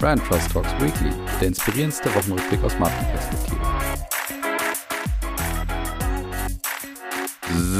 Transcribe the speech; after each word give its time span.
Brand 0.00 0.24
Trust 0.24 0.52
Talks 0.52 0.72
Weekly, 0.80 1.10
der 1.40 1.48
inspirierendste 1.48 2.14
Wochenrückblick 2.14 2.62
aus 2.62 2.78
Markenperspektive. 2.78 3.58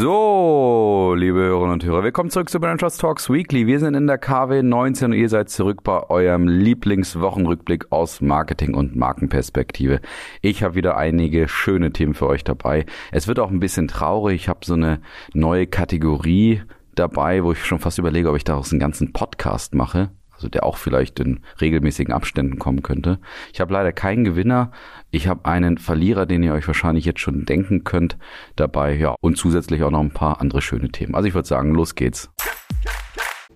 So, 0.00 1.14
liebe 1.16 1.38
Hörerinnen 1.38 1.74
und 1.74 1.84
Hörer, 1.84 2.02
willkommen 2.02 2.30
zurück 2.30 2.50
zu 2.50 2.58
Brand 2.58 2.80
Trust 2.80 3.00
Talks 3.00 3.30
Weekly. 3.30 3.68
Wir 3.68 3.78
sind 3.78 3.94
in 3.94 4.08
der 4.08 4.18
KW 4.18 4.64
19 4.64 5.12
und 5.12 5.16
ihr 5.16 5.28
seid 5.28 5.48
zurück 5.48 5.84
bei 5.84 6.10
eurem 6.10 6.48
Lieblingswochenrückblick 6.48 7.92
aus 7.92 8.20
Marketing 8.20 8.74
und 8.74 8.96
Markenperspektive. 8.96 10.00
Ich 10.42 10.64
habe 10.64 10.74
wieder 10.74 10.96
einige 10.96 11.46
schöne 11.46 11.92
Themen 11.92 12.14
für 12.14 12.26
euch 12.26 12.42
dabei. 12.42 12.84
Es 13.12 13.28
wird 13.28 13.38
auch 13.38 13.50
ein 13.52 13.60
bisschen 13.60 13.86
traurig. 13.86 14.42
Ich 14.42 14.48
habe 14.48 14.66
so 14.66 14.74
eine 14.74 15.00
neue 15.34 15.68
Kategorie 15.68 16.62
dabei, 16.96 17.44
wo 17.44 17.52
ich 17.52 17.64
schon 17.64 17.78
fast 17.78 17.98
überlege, 17.98 18.28
ob 18.28 18.36
ich 18.36 18.42
daraus 18.42 18.72
einen 18.72 18.80
ganzen 18.80 19.12
Podcast 19.12 19.76
mache 19.76 20.10
also 20.38 20.48
der 20.48 20.64
auch 20.64 20.76
vielleicht 20.76 21.18
in 21.18 21.40
regelmäßigen 21.60 22.14
Abständen 22.14 22.58
kommen 22.58 22.82
könnte. 22.82 23.18
Ich 23.52 23.60
habe 23.60 23.72
leider 23.72 23.92
keinen 23.92 24.24
Gewinner. 24.24 24.70
Ich 25.10 25.26
habe 25.26 25.44
einen 25.44 25.78
Verlierer, 25.78 26.26
den 26.26 26.44
ihr 26.44 26.54
euch 26.54 26.66
wahrscheinlich 26.66 27.04
jetzt 27.04 27.20
schon 27.20 27.44
denken 27.44 27.82
könnt, 27.82 28.16
dabei. 28.54 28.94
Ja, 28.96 29.16
und 29.20 29.36
zusätzlich 29.36 29.82
auch 29.82 29.90
noch 29.90 30.00
ein 30.00 30.12
paar 30.12 30.40
andere 30.40 30.62
schöne 30.62 30.90
Themen. 30.90 31.16
Also 31.16 31.26
ich 31.26 31.34
würde 31.34 31.48
sagen, 31.48 31.74
los 31.74 31.96
geht's. 31.96 32.30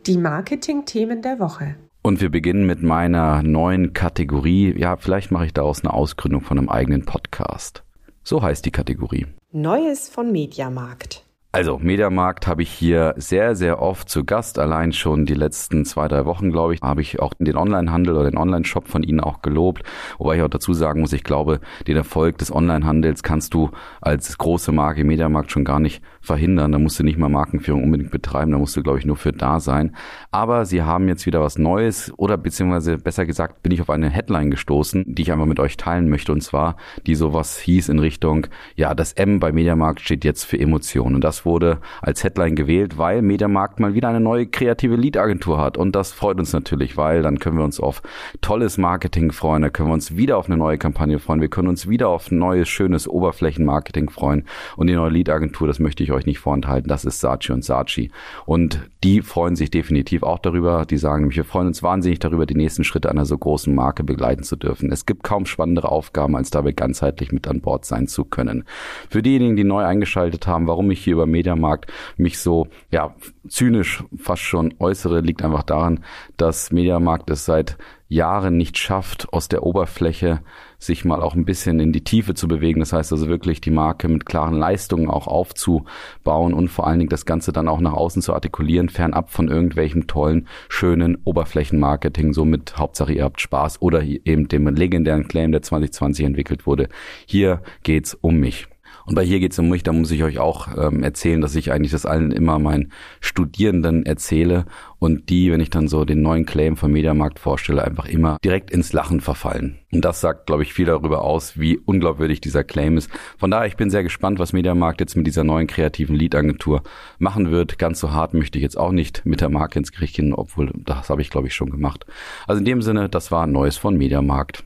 Die 0.06 0.18
Marketing-Themen 0.18 1.22
der 1.22 1.38
Woche. 1.38 1.76
Und 2.02 2.20
wir 2.20 2.30
beginnen 2.30 2.66
mit 2.66 2.82
meiner 2.82 3.44
neuen 3.44 3.92
Kategorie. 3.92 4.76
Ja, 4.76 4.96
vielleicht 4.96 5.30
mache 5.30 5.46
ich 5.46 5.54
daraus 5.54 5.84
eine 5.84 5.94
Ausgründung 5.94 6.42
von 6.42 6.58
einem 6.58 6.68
eigenen 6.68 7.04
Podcast. 7.04 7.84
So 8.24 8.42
heißt 8.42 8.66
die 8.66 8.72
Kategorie. 8.72 9.26
Neues 9.52 10.08
von 10.08 10.32
Mediamarkt. 10.32 11.24
Also, 11.54 11.78
Mediamarkt 11.78 12.46
habe 12.46 12.62
ich 12.62 12.70
hier 12.70 13.12
sehr, 13.18 13.54
sehr 13.54 13.82
oft 13.82 14.08
zu 14.08 14.24
Gast. 14.24 14.58
Allein 14.58 14.94
schon 14.94 15.26
die 15.26 15.34
letzten 15.34 15.84
zwei, 15.84 16.08
drei 16.08 16.24
Wochen, 16.24 16.50
glaube 16.50 16.72
ich, 16.72 16.80
habe 16.80 17.02
ich 17.02 17.20
auch 17.20 17.34
den 17.38 17.58
Onlinehandel 17.58 18.14
oder 18.14 18.30
den 18.30 18.38
Online-Shop 18.38 18.88
von 18.88 19.02
Ihnen 19.02 19.20
auch 19.20 19.42
gelobt. 19.42 19.82
Wobei 20.16 20.36
ich 20.36 20.42
auch 20.42 20.48
dazu 20.48 20.72
sagen 20.72 21.02
muss, 21.02 21.12
ich 21.12 21.24
glaube, 21.24 21.60
den 21.86 21.98
Erfolg 21.98 22.38
des 22.38 22.50
Onlinehandels 22.50 23.22
kannst 23.22 23.52
du 23.52 23.70
als 24.00 24.38
große 24.38 24.72
Marke 24.72 25.04
Mediamarkt 25.04 25.52
schon 25.52 25.66
gar 25.66 25.78
nicht 25.78 26.02
verhindern. 26.22 26.72
Da 26.72 26.78
musst 26.78 26.98
du 26.98 27.02
nicht 27.02 27.18
mal 27.18 27.28
Markenführung 27.28 27.84
unbedingt 27.84 28.12
betreiben. 28.12 28.52
Da 28.52 28.56
musst 28.56 28.74
du, 28.74 28.82
glaube 28.82 28.98
ich, 28.98 29.04
nur 29.04 29.16
für 29.16 29.32
da 29.32 29.60
sein. 29.60 29.94
Aber 30.30 30.64
sie 30.64 30.80
haben 30.80 31.06
jetzt 31.06 31.26
wieder 31.26 31.42
was 31.42 31.58
Neues 31.58 32.14
oder 32.16 32.38
beziehungsweise 32.38 32.96
besser 32.96 33.26
gesagt, 33.26 33.62
bin 33.62 33.72
ich 33.72 33.82
auf 33.82 33.90
eine 33.90 34.08
Headline 34.08 34.50
gestoßen, 34.50 35.04
die 35.06 35.20
ich 35.20 35.32
einfach 35.32 35.44
mit 35.44 35.60
euch 35.60 35.76
teilen 35.76 36.08
möchte. 36.08 36.32
Und 36.32 36.40
zwar, 36.40 36.76
die 37.06 37.14
sowas 37.14 37.58
hieß 37.58 37.90
in 37.90 37.98
Richtung, 37.98 38.46
ja, 38.74 38.94
das 38.94 39.12
M 39.12 39.38
bei 39.38 39.52
Mediamarkt 39.52 40.00
steht 40.00 40.24
jetzt 40.24 40.44
für 40.44 40.58
Emotionen. 40.58 41.16
Und 41.16 41.24
das 41.24 41.41
wurde 41.44 41.78
als 42.00 42.24
Headline 42.24 42.56
gewählt, 42.56 42.98
weil 42.98 43.22
Mediamarkt 43.22 43.80
mal 43.80 43.94
wieder 43.94 44.08
eine 44.08 44.20
neue 44.20 44.46
kreative 44.46 44.96
Lead-Agentur 44.96 45.58
hat. 45.58 45.76
Und 45.76 45.94
das 45.96 46.12
freut 46.12 46.38
uns 46.38 46.52
natürlich, 46.52 46.96
weil 46.96 47.22
dann 47.22 47.38
können 47.38 47.58
wir 47.58 47.64
uns 47.64 47.80
auf 47.80 48.02
tolles 48.40 48.78
Marketing 48.78 49.32
freuen, 49.32 49.62
da 49.62 49.70
können 49.70 49.88
wir 49.88 49.94
uns 49.94 50.16
wieder 50.16 50.38
auf 50.38 50.46
eine 50.46 50.56
neue 50.56 50.78
Kampagne 50.78 51.18
freuen, 51.18 51.40
wir 51.40 51.48
können 51.48 51.68
uns 51.68 51.88
wieder 51.88 52.08
auf 52.08 52.30
neues, 52.30 52.68
schönes 52.68 53.08
Oberflächenmarketing 53.08 54.10
freuen. 54.10 54.44
Und 54.76 54.86
die 54.86 54.94
neue 54.94 55.10
Lead-Agentur, 55.10 55.66
das 55.66 55.78
möchte 55.78 56.02
ich 56.02 56.12
euch 56.12 56.26
nicht 56.26 56.38
vorenthalten, 56.38 56.88
das 56.88 57.04
ist 57.04 57.20
Sachi 57.20 57.52
und 57.52 57.64
Sachi. 57.64 58.10
Und 58.46 58.80
die 59.04 59.20
freuen 59.22 59.56
sich 59.56 59.70
definitiv 59.70 60.22
auch 60.22 60.38
darüber. 60.38 60.84
Die 60.86 60.96
sagen 60.96 61.22
nämlich, 61.22 61.36
wir 61.36 61.44
freuen 61.44 61.66
uns 61.66 61.82
wahnsinnig 61.82 62.18
darüber, 62.20 62.46
die 62.46 62.54
nächsten 62.54 62.84
Schritte 62.84 63.10
einer 63.10 63.24
so 63.24 63.36
großen 63.36 63.74
Marke 63.74 64.04
begleiten 64.04 64.44
zu 64.44 64.56
dürfen. 64.56 64.92
Es 64.92 65.06
gibt 65.06 65.22
kaum 65.22 65.46
spannendere 65.46 65.90
Aufgaben, 65.90 66.36
als 66.36 66.50
dabei 66.50 66.72
ganzheitlich 66.72 67.32
mit 67.32 67.48
an 67.48 67.60
Bord 67.60 67.84
sein 67.84 68.06
zu 68.06 68.24
können. 68.24 68.64
Für 69.08 69.22
diejenigen, 69.22 69.56
die 69.56 69.64
neu 69.64 69.84
eingeschaltet 69.84 70.46
haben, 70.46 70.66
warum 70.66 70.90
ich 70.90 71.02
hier 71.02 71.14
über 71.14 71.26
Mediamarkt 71.32 71.92
mich 72.16 72.38
so, 72.38 72.68
ja, 72.90 73.14
zynisch 73.48 74.04
fast 74.16 74.42
schon 74.42 74.74
äußere, 74.78 75.20
liegt 75.20 75.42
einfach 75.42 75.64
daran, 75.64 76.04
dass 76.36 76.70
Mediamarkt 76.70 77.30
es 77.30 77.44
seit 77.44 77.76
Jahren 78.12 78.58
nicht 78.58 78.76
schafft, 78.76 79.32
aus 79.32 79.48
der 79.48 79.62
Oberfläche 79.62 80.40
sich 80.78 81.04
mal 81.04 81.22
auch 81.22 81.34
ein 81.34 81.44
bisschen 81.44 81.80
in 81.80 81.92
die 81.92 82.04
Tiefe 82.04 82.34
zu 82.34 82.46
bewegen. 82.46 82.80
Das 82.80 82.92
heißt 82.92 83.10
also 83.12 83.28
wirklich 83.28 83.60
die 83.60 83.70
Marke 83.70 84.08
mit 84.08 84.26
klaren 84.26 84.54
Leistungen 84.54 85.08
auch 85.08 85.26
aufzubauen 85.26 86.52
und 86.52 86.68
vor 86.68 86.86
allen 86.86 86.98
Dingen 86.98 87.08
das 87.08 87.24
Ganze 87.24 87.52
dann 87.52 87.68
auch 87.68 87.80
nach 87.80 87.94
außen 87.94 88.20
zu 88.20 88.34
artikulieren, 88.34 88.90
fernab 88.90 89.30
von 89.30 89.48
irgendwelchem 89.48 90.06
tollen, 90.06 90.46
schönen 90.68 91.18
Oberflächenmarketing. 91.24 92.34
Somit 92.34 92.76
Hauptsache 92.76 93.14
ihr 93.14 93.24
habt 93.24 93.40
Spaß 93.40 93.80
oder 93.80 94.02
eben 94.02 94.48
dem 94.48 94.68
legendären 94.68 95.26
Claim, 95.26 95.52
der 95.52 95.62
2020 95.62 96.26
entwickelt 96.26 96.66
wurde. 96.66 96.88
Hier 97.26 97.62
geht's 97.82 98.14
um 98.14 98.36
mich. 98.36 98.68
Und 99.06 99.14
bei 99.14 99.24
hier 99.24 99.40
geht's 99.40 99.58
um 99.58 99.68
mich, 99.68 99.82
da 99.82 99.92
muss 99.92 100.10
ich 100.10 100.22
euch 100.22 100.38
auch 100.38 100.68
ähm, 100.76 101.02
erzählen, 101.02 101.40
dass 101.40 101.54
ich 101.54 101.72
eigentlich 101.72 101.92
das 101.92 102.06
allen 102.06 102.30
immer 102.30 102.58
meinen 102.58 102.92
Studierenden 103.20 104.06
erzähle 104.06 104.66
und 104.98 105.30
die, 105.30 105.50
wenn 105.50 105.60
ich 105.60 105.70
dann 105.70 105.88
so 105.88 106.04
den 106.04 106.22
neuen 106.22 106.46
Claim 106.46 106.76
vom 106.76 106.92
Mediamarkt 106.92 107.40
vorstelle, 107.40 107.82
einfach 107.82 108.06
immer 108.06 108.36
direkt 108.44 108.70
ins 108.70 108.92
Lachen 108.92 109.20
verfallen. 109.20 109.78
Und 109.92 110.04
das 110.04 110.20
sagt, 110.20 110.46
glaube 110.46 110.62
ich, 110.62 110.72
viel 110.72 110.86
darüber 110.86 111.22
aus, 111.22 111.58
wie 111.58 111.76
unglaubwürdig 111.76 112.40
dieser 112.40 112.62
Claim 112.62 112.96
ist. 112.96 113.10
Von 113.36 113.50
daher, 113.50 113.66
ich 113.66 113.76
bin 113.76 113.90
sehr 113.90 114.04
gespannt, 114.04 114.38
was 114.38 114.52
Mediamarkt 114.52 115.00
jetzt 115.00 115.16
mit 115.16 115.26
dieser 115.26 115.42
neuen 115.42 115.66
kreativen 115.66 116.14
Lead-Agentur 116.14 116.82
machen 117.18 117.50
wird. 117.50 117.78
Ganz 117.78 117.98
so 117.98 118.12
hart 118.12 118.32
möchte 118.32 118.58
ich 118.58 118.62
jetzt 118.62 118.78
auch 118.78 118.92
nicht 118.92 119.26
mit 119.26 119.40
der 119.40 119.48
Marke 119.48 119.78
ins 119.78 119.92
Gericht 119.92 120.16
gehen, 120.16 120.32
obwohl 120.32 120.70
das 120.76 121.10
habe 121.10 121.20
ich, 121.20 121.30
glaube 121.30 121.48
ich, 121.48 121.54
schon 121.54 121.70
gemacht. 121.70 122.06
Also 122.46 122.60
in 122.60 122.64
dem 122.64 122.80
Sinne, 122.80 123.08
das 123.08 123.32
war 123.32 123.46
Neues 123.46 123.76
von 123.76 123.96
Mediamarkt. 123.96 124.64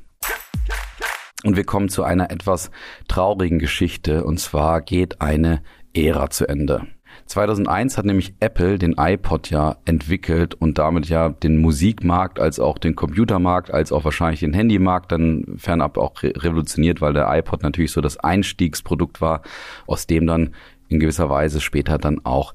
Und 1.46 1.56
wir 1.56 1.62
kommen 1.62 1.88
zu 1.88 2.02
einer 2.02 2.32
etwas 2.32 2.72
traurigen 3.06 3.60
Geschichte. 3.60 4.24
Und 4.24 4.40
zwar 4.40 4.80
geht 4.80 5.20
eine 5.20 5.62
Ära 5.94 6.28
zu 6.28 6.48
Ende. 6.48 6.88
2001 7.26 7.96
hat 7.96 8.04
nämlich 8.04 8.34
Apple 8.40 8.78
den 8.78 8.96
iPod 8.98 9.48
ja 9.50 9.76
entwickelt 9.84 10.54
und 10.54 10.76
damit 10.78 11.08
ja 11.08 11.28
den 11.28 11.58
Musikmarkt 11.58 12.40
als 12.40 12.58
auch 12.58 12.78
den 12.78 12.96
Computermarkt 12.96 13.70
als 13.70 13.92
auch 13.92 14.04
wahrscheinlich 14.04 14.40
den 14.40 14.54
Handymarkt 14.54 15.12
dann 15.12 15.54
fernab 15.56 15.98
auch 15.98 16.20
revolutioniert, 16.24 17.00
weil 17.00 17.12
der 17.12 17.32
iPod 17.32 17.62
natürlich 17.62 17.92
so 17.92 18.00
das 18.00 18.16
Einstiegsprodukt 18.16 19.20
war, 19.20 19.42
aus 19.86 20.08
dem 20.08 20.26
dann 20.26 20.52
in 20.88 20.98
gewisser 20.98 21.30
Weise 21.30 21.60
später 21.60 21.96
dann 21.96 22.24
auch 22.24 22.54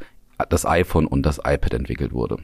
das 0.49 0.65
iPhone 0.65 1.07
und 1.07 1.25
das 1.25 1.37
iPad 1.37 1.75
entwickelt 1.75 2.11
wurde. 2.11 2.37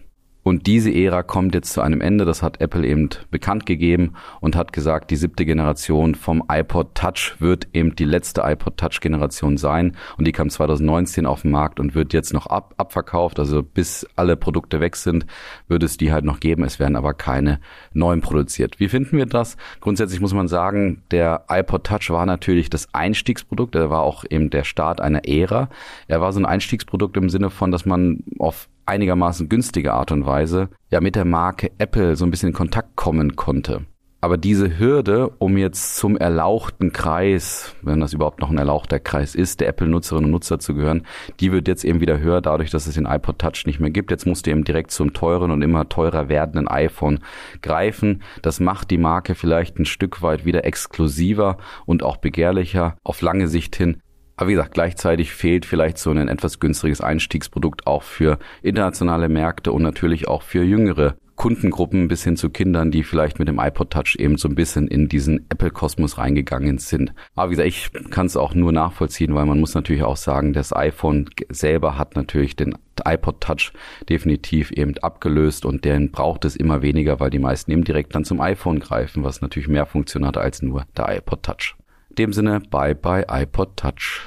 Und 0.47 0.65
diese 0.65 0.89
Ära 0.95 1.23
kommt 1.23 1.53
jetzt 1.55 1.73
zu 1.73 1.81
einem 1.81 1.99
Ende. 1.99 2.23
Das 2.23 2.41
hat 2.41 2.61
Apple 2.61 2.87
eben 2.87 3.09
bekannt 3.29 3.65
gegeben 3.65 4.13
und 4.39 4.55
hat 4.55 4.71
gesagt, 4.71 5.11
die 5.11 5.17
siebte 5.17 5.45
Generation 5.45 6.15
vom 6.15 6.41
iPod 6.49 6.95
Touch 6.95 7.35
wird 7.39 7.67
eben 7.73 7.97
die 7.97 8.05
letzte 8.05 8.43
iPod 8.45 8.77
Touch 8.77 9.01
Generation 9.01 9.57
sein. 9.57 9.97
Und 10.17 10.25
die 10.25 10.31
kam 10.31 10.49
2019 10.49 11.25
auf 11.25 11.41
den 11.41 11.51
Markt 11.51 11.81
und 11.81 11.95
wird 11.95 12.13
jetzt 12.13 12.31
noch 12.31 12.45
ab, 12.47 12.75
abverkauft. 12.77 13.39
Also 13.39 13.61
bis 13.61 14.07
alle 14.15 14.37
Produkte 14.37 14.79
weg 14.79 14.95
sind, 14.95 15.25
wird 15.67 15.83
es 15.83 15.97
die 15.97 16.13
halt 16.13 16.23
noch 16.23 16.39
geben. 16.39 16.63
Es 16.63 16.79
werden 16.79 16.95
aber 16.95 17.13
keine 17.13 17.59
neuen 17.91 18.21
produziert. 18.21 18.79
Wie 18.79 18.87
finden 18.87 19.17
wir 19.17 19.25
das? 19.25 19.57
Grundsätzlich 19.81 20.21
muss 20.21 20.33
man 20.33 20.47
sagen, 20.47 21.03
der 21.11 21.43
iPod 21.49 21.83
Touch 21.83 22.09
war 22.09 22.25
natürlich 22.25 22.69
das 22.69 22.87
Einstiegsprodukt. 22.93 23.75
Er 23.75 23.89
war 23.89 24.03
auch 24.03 24.23
eben 24.29 24.49
der 24.49 24.63
Start 24.63 25.01
einer 25.01 25.27
Ära. 25.27 25.67
Er 26.07 26.21
war 26.21 26.31
so 26.31 26.39
ein 26.39 26.45
Einstiegsprodukt 26.45 27.17
im 27.17 27.27
Sinne 27.27 27.49
von, 27.49 27.69
dass 27.69 27.85
man 27.85 28.23
auf 28.39 28.69
einigermaßen 28.87 29.49
günstige 29.49 29.93
Art 29.93 30.11
und 30.11 30.25
Weise 30.25 30.69
ja 30.89 31.01
mit 31.01 31.15
der 31.15 31.25
Marke 31.25 31.71
Apple 31.77 32.15
so 32.15 32.25
ein 32.25 32.31
bisschen 32.31 32.49
in 32.49 32.55
Kontakt 32.55 32.95
kommen 32.95 33.35
konnte. 33.35 33.85
Aber 34.19 34.37
diese 34.37 34.79
Hürde, 34.79 35.29
um 35.37 35.57
jetzt 35.57 35.95
zum 35.95 36.17
erlauchten 36.17 36.91
Kreis, 36.91 37.75
wenn 37.83 37.99
das 37.99 38.13
überhaupt 38.13 38.41
noch 38.41 38.49
ein 38.49 38.57
erlauchter 38.57 38.99
Kreis 38.99 39.35
ist, 39.35 39.59
der 39.59 39.67
Apple-Nutzerinnen 39.67 40.25
und 40.25 40.31
Nutzer 40.31 40.57
zu 40.57 40.73
gehören, 40.73 41.05
die 41.39 41.51
wird 41.51 41.67
jetzt 41.67 41.85
eben 41.85 42.01
wieder 42.01 42.19
höher, 42.19 42.41
dadurch, 42.41 42.71
dass 42.71 42.87
es 42.87 42.95
den 42.95 43.05
iPod 43.05 43.37
Touch 43.37 43.67
nicht 43.67 43.79
mehr 43.79 43.91
gibt. 43.91 44.09
Jetzt 44.09 44.25
musst 44.25 44.47
du 44.47 44.51
eben 44.51 44.63
direkt 44.63 44.89
zum 44.89 45.13
teuren 45.13 45.51
und 45.51 45.61
immer 45.61 45.87
teurer 45.87 46.29
werdenden 46.29 46.67
iPhone 46.67 47.19
greifen. 47.61 48.23
Das 48.41 48.59
macht 48.59 48.89
die 48.89 48.97
Marke 48.97 49.35
vielleicht 49.35 49.77
ein 49.77 49.85
Stück 49.85 50.23
weit 50.23 50.45
wieder 50.45 50.65
exklusiver 50.65 51.57
und 51.85 52.01
auch 52.01 52.17
begehrlicher 52.17 52.97
auf 53.03 53.21
lange 53.21 53.47
Sicht 53.47 53.75
hin. 53.75 54.01
Aber 54.37 54.49
wie 54.49 54.53
gesagt, 54.53 54.75
gleichzeitig 54.75 55.31
fehlt 55.31 55.65
vielleicht 55.65 55.97
so 55.97 56.11
ein 56.11 56.27
etwas 56.27 56.59
günstiges 56.59 57.01
Einstiegsprodukt 57.01 57.87
auch 57.87 58.03
für 58.03 58.37
internationale 58.61 59.29
Märkte 59.29 59.71
und 59.71 59.81
natürlich 59.81 60.27
auch 60.27 60.43
für 60.43 60.63
jüngere 60.63 61.15
Kundengruppen 61.35 62.07
bis 62.07 62.23
hin 62.23 62.35
zu 62.35 62.49
Kindern, 62.49 62.89
die 62.89 63.03
vielleicht 63.03 63.37
mit 63.39 63.47
dem 63.47 63.59
iPod 63.59 63.91
Touch 63.91 64.15
eben 64.19 64.37
so 64.37 64.47
ein 64.47 64.55
bisschen 64.55 64.87
in 64.87 65.07
diesen 65.07 65.45
Apple-Kosmos 65.49 66.17
reingegangen 66.17 66.79
sind. 66.79 67.13
Aber 67.35 67.51
wie 67.51 67.55
gesagt, 67.55 67.69
ich 67.69 68.11
kann 68.11 68.25
es 68.25 68.37
auch 68.37 68.55
nur 68.55 68.71
nachvollziehen, 68.71 69.35
weil 69.35 69.45
man 69.45 69.59
muss 69.59 69.75
natürlich 69.75 70.03
auch 70.03 70.17
sagen, 70.17 70.53
das 70.53 70.75
iPhone 70.75 71.29
selber 71.49 71.97
hat 71.97 72.15
natürlich 72.15 72.55
den 72.55 72.75
iPod 73.05 73.41
Touch 73.41 73.71
definitiv 74.09 74.71
eben 74.71 74.97
abgelöst 74.99 75.65
und 75.65 75.85
den 75.85 76.11
braucht 76.11 76.43
es 76.45 76.55
immer 76.55 76.81
weniger, 76.81 77.19
weil 77.19 77.29
die 77.29 77.39
meisten 77.39 77.71
eben 77.71 77.83
direkt 77.83 78.15
dann 78.15 78.25
zum 78.25 78.41
iPhone 78.41 78.79
greifen, 78.79 79.23
was 79.23 79.41
natürlich 79.41 79.67
mehr 79.67 79.85
Funktion 79.85 80.25
hat 80.25 80.37
als 80.37 80.63
nur 80.63 80.85
der 80.95 81.17
iPod 81.17 81.43
Touch 81.43 81.75
dem 82.17 82.33
Sinne, 82.33 82.61
bye 82.69 82.95
bye 82.95 83.25
iPod 83.29 83.77
Touch. 83.77 84.21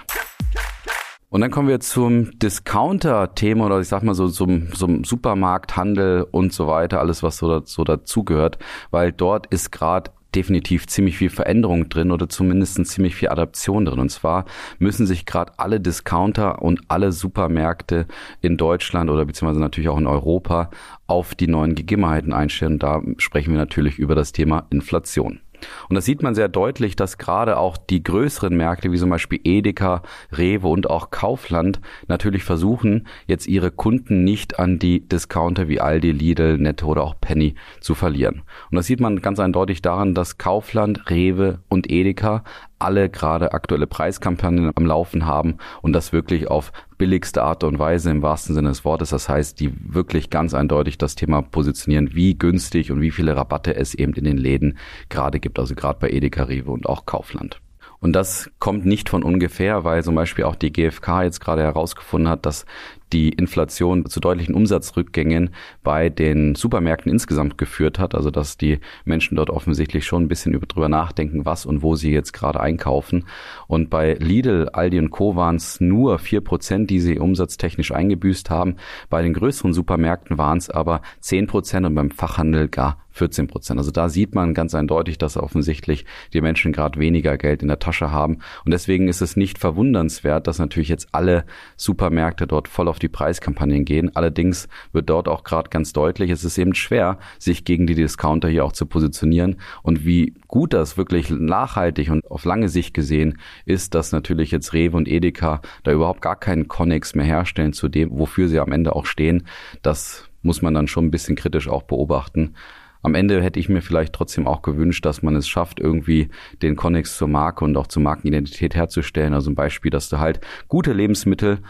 Und 1.29 1.43
dann 1.43 1.53
kommen 1.53 1.69
wir 1.69 1.79
zum 1.79 2.37
Discounter-Thema 2.41 3.67
oder 3.67 3.81
ich 3.81 3.87
sag 3.87 4.03
mal 4.03 4.15
so 4.15 4.29
zum, 4.29 4.73
zum 4.73 5.05
Supermarkthandel 5.05 6.27
und 6.31 6.53
so 6.53 6.67
weiter, 6.67 6.99
alles 6.99 7.23
was 7.23 7.37
so, 7.37 7.63
so 7.65 7.85
dazugehört, 7.85 8.59
weil 8.91 9.13
dort 9.13 9.47
ist 9.47 9.71
gerade 9.71 10.11
definitiv 10.35 10.87
ziemlich 10.87 11.19
viel 11.19 11.31
Veränderung 11.31 11.89
drin 11.89 12.11
oder 12.11 12.29
zumindest 12.29 12.85
ziemlich 12.87 13.15
viel 13.15 13.29
Adaption 13.29 13.85
drin. 13.85 14.01
Und 14.01 14.11
zwar 14.11 14.45
müssen 14.79 15.07
sich 15.07 15.27
gerade 15.27 15.53
alle 15.57 15.81
Discounter 15.81 16.63
und 16.63 16.81
alle 16.89 17.13
Supermärkte 17.13 18.07
in 18.41 18.57
Deutschland 18.57 19.11
oder 19.11 19.25
beziehungsweise 19.25 19.61
natürlich 19.61 19.89
auch 19.89 19.99
in 19.99 20.07
Europa 20.07 20.71
auf 21.07 21.35
die 21.35 21.49
neuen 21.49 21.75
Gegebenheiten 21.75 22.33
einstellen. 22.33 22.75
Und 22.75 22.83
da 22.83 23.03
sprechen 23.19 23.53
wir 23.53 23.59
natürlich 23.59 23.99
über 23.99 24.15
das 24.15 24.33
Thema 24.33 24.67
Inflation. 24.71 25.41
Und 25.89 25.97
das 25.97 26.05
sieht 26.05 26.23
man 26.23 26.35
sehr 26.35 26.49
deutlich, 26.49 26.97
dass 26.97 27.19
gerade 27.19 27.59
auch 27.59 27.77
die 27.77 28.03
größeren 28.03 28.57
Märkte 28.57 28.93
wie 28.93 28.99
zum 28.99 29.11
Beispiel 29.11 29.41
Edeka, 29.45 30.03
Rewe 30.33 30.69
und 30.69 30.89
auch 30.89 31.11
Kaufland 31.11 31.81
natürlich 32.09 32.45
versuchen, 32.45 33.07
jetzt 33.27 33.47
ihre 33.47 33.71
Kunden 33.71 34.25
nicht 34.25 34.59
an 34.59 34.79
die 34.79 35.01
Discounter 35.01 35.69
wie 35.69 35.81
Aldi, 35.81 36.13
Lidl, 36.13 36.59
Netto 36.59 36.87
oder 36.87 37.03
auch 37.03 37.15
Penny 37.21 37.55
zu 37.81 37.95
verlieren. 37.95 38.43
Und 38.71 38.77
das 38.77 38.87
sieht 38.87 39.01
man 39.01 39.21
ganz 39.21 39.39
eindeutig 39.41 39.83
daran, 39.83 40.15
dass 40.15 40.39
Kaufland, 40.39 41.11
Rewe 41.11 41.61
und 41.69 41.91
Edeka 41.91 42.45
alle 42.81 43.09
gerade 43.09 43.53
aktuelle 43.53 43.87
Preiskampagnen 43.87 44.73
am 44.75 44.87
Laufen 44.87 45.27
haben 45.27 45.59
und 45.83 45.93
das 45.93 46.13
wirklich 46.13 46.49
auf 46.49 46.73
billigste 46.99 47.43
Art 47.43 47.65
und 47.65 47.79
Weise 47.79 48.11
im 48.11 48.23
wahrsten 48.23 48.55
Sinne 48.55 48.69
des 48.71 48.85
Wortes. 48.85 49.11
Das 49.11 49.29
heißt, 49.29 49.61
die 49.61 49.73
wirklich 49.95 50.31
ganz 50.31 50.55
eindeutig 50.55 50.99
das 50.99 51.15
Thema 51.15 51.43
positionieren, 51.43 52.15
wie 52.15 52.37
günstig 52.37 52.91
und 52.91 53.01
wie 53.01 53.11
viele 53.11 53.37
Rabatte 53.37 53.75
es 53.75 53.95
eben 53.95 54.15
in 54.15 54.25
den 54.25 54.39
Läden 54.39 54.79
gerade 55.09 55.41
gibt, 55.41 55.59
also 55.59 55.75
gerade 55.75 55.99
bei 55.99 56.11
Edeka, 56.11 56.45
Rewe 56.45 56.71
und 56.71 56.87
auch 56.87 57.07
Kaufland. 57.07 57.61
Und 58.01 58.15
das 58.15 58.51
kommt 58.59 58.87
nicht 58.87 59.11
von 59.11 59.23
ungefähr, 59.23 59.85
weil 59.85 60.03
zum 60.03 60.15
Beispiel 60.15 60.45
auch 60.45 60.57
die 60.57 60.73
GfK 60.73 61.25
jetzt 61.25 61.41
gerade 61.41 61.63
herausgefunden 61.63 62.31
hat, 62.31 62.47
dass 62.47 62.65
die 63.13 63.31
Inflation 63.31 64.07
zu 64.07 64.21
deutlichen 64.21 64.55
Umsatzrückgängen 64.55 65.51
bei 65.83 66.09
den 66.09 66.55
Supermärkten 66.55 67.11
insgesamt 67.11 67.59
geführt 67.59 67.99
hat. 67.99 68.15
Also 68.15 68.31
dass 68.31 68.57
die 68.57 68.79
Menschen 69.05 69.37
dort 69.37 69.51
offensichtlich 69.51 70.07
schon 70.07 70.25
ein 70.25 70.29
bisschen 70.29 70.59
drüber 70.61 70.89
nachdenken, 70.89 71.45
was 71.45 71.67
und 71.67 71.83
wo 71.83 71.97
sie 71.97 72.13
jetzt 72.13 72.33
gerade 72.33 72.61
einkaufen. 72.61 73.27
Und 73.67 73.91
bei 73.91 74.15
Lidl, 74.15 74.69
Aldi 74.73 74.99
und 74.99 75.11
Co. 75.11 75.37
waren 75.37 75.57
es 75.57 75.81
nur 75.81 76.19
vier 76.19 76.41
Prozent, 76.41 76.91
die 76.91 77.01
sie 77.01 77.19
umsatztechnisch 77.19 77.93
eingebüßt 77.93 78.51
haben. 78.51 78.77
Bei 79.09 79.23
den 79.23 79.35
größeren 79.35 79.73
Supermärkten 79.73 80.39
waren 80.39 80.59
es 80.59 80.71
aber 80.71 81.03
zehn 81.21 81.47
Prozent 81.47 81.87
und 81.87 81.95
beim 81.95 82.11
Fachhandel 82.11 82.69
gar 82.69 82.99
14 83.21 83.49
Prozent. 83.49 83.79
Also 83.79 83.91
da 83.91 84.09
sieht 84.09 84.35
man 84.35 84.55
ganz 84.55 84.75
eindeutig, 84.75 85.19
dass 85.19 85.37
offensichtlich 85.37 86.07
die 86.33 86.41
Menschen 86.41 86.73
gerade 86.73 86.99
weniger 86.99 87.37
Geld 87.37 87.61
in 87.61 87.69
der 87.69 87.79
Tasche 87.79 88.11
haben. 88.11 88.39
Und 88.65 88.73
deswegen 88.73 89.09
ist 89.09 89.21
es 89.21 89.37
nicht 89.37 89.59
verwundernswert, 89.59 90.47
dass 90.47 90.59
natürlich 90.59 90.89
jetzt 90.89 91.09
alle 91.13 91.45
Supermärkte 91.77 92.47
dort 92.47 92.67
voll 92.67 92.89
auf 92.89 92.99
die 92.99 93.09
Preiskampagnen 93.09 93.85
gehen. 93.85 94.17
Allerdings 94.17 94.69
wird 94.93 95.11
dort 95.11 95.29
auch 95.29 95.45
gerade 95.45 95.69
ganz 95.69 95.93
deutlich, 95.93 96.31
es 96.31 96.45
ist 96.45 96.57
eben 96.57 96.75
schwer, 96.75 97.19
sich 97.39 97.67
gegen 97.67 97.87
die 97.87 97.95
Discounter 97.95 98.49
hier 98.49 98.65
auch 98.65 98.73
zu 98.73 98.87
positionieren. 98.87 99.57
Und 99.83 100.07
wie 100.07 100.33
gut 100.49 100.73
das 100.73 100.97
wirklich 100.97 101.29
nachhaltig 101.29 102.11
und 102.11 102.31
auf 102.31 102.47
lange 102.47 102.71
Sicht 102.71 102.95
gesehen 102.95 103.39
ist, 103.67 103.95
dass 103.95 104.13
natürlich 104.13 104.51
jetzt 104.51 104.73
Rewe 104.73 104.97
und 104.97 105.09
Edeka 105.09 105.61
da 105.83 105.93
überhaupt 105.93 106.23
gar 106.23 106.37
keinen 106.37 106.69
Connex 106.69 107.15
mehr 107.15 107.27
herstellen 107.27 107.75
zu 107.75 107.89
dem, 107.89 108.19
wofür 108.19 108.49
sie 108.49 108.61
am 108.61 108.73
Ende 108.73 108.97
auch 108.97 109.05
stehen. 109.05 109.47
Das 109.83 110.31
muss 110.43 110.63
man 110.63 110.75
dann 110.75 110.89
schon 110.89 111.07
ein 111.07 111.11
bisschen 111.11 111.37
kritisch 111.37 111.69
auch 111.69 111.83
beobachten. 111.83 112.55
Am 113.03 113.15
Ende 113.15 113.43
hätte 113.43 113.59
ich 113.59 113.69
mir 113.69 113.83
vielleicht 113.83 114.13
trotzdem 114.13 114.47
auch 114.47 114.63
gewünscht, 114.63 115.05
dass 115.07 115.23
man 115.23 115.37
es 115.37 115.49
schafft, 115.49 115.81
irgendwie 115.81 116.29
den 116.63 116.77
Connex 116.77 117.17
zur 117.17 117.29
Marke 117.29 117.65
und 117.65 117.77
auch 117.77 117.87
zur 117.87 118.03
Markenidentität 118.03 118.75
herzustellen. 118.75 119.33
Also 119.33 119.51
ein 119.51 119.55
Beispiel, 119.55 119.91
dass 119.91 120.09
du 120.09 120.19
halt 120.19 120.41
gute 120.69 120.93
Lebensmittel 120.93 121.61